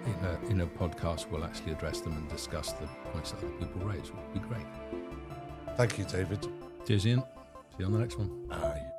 [0.08, 3.50] in a, in a podcast we'll actually address them and discuss the points that other
[3.60, 4.08] people raise.
[4.08, 4.66] It would be great.
[5.76, 6.48] Thank you, David.
[6.86, 7.20] Cheers, Ian.
[7.22, 7.26] See
[7.80, 8.48] you on the next one.
[8.48, 8.97] Bye.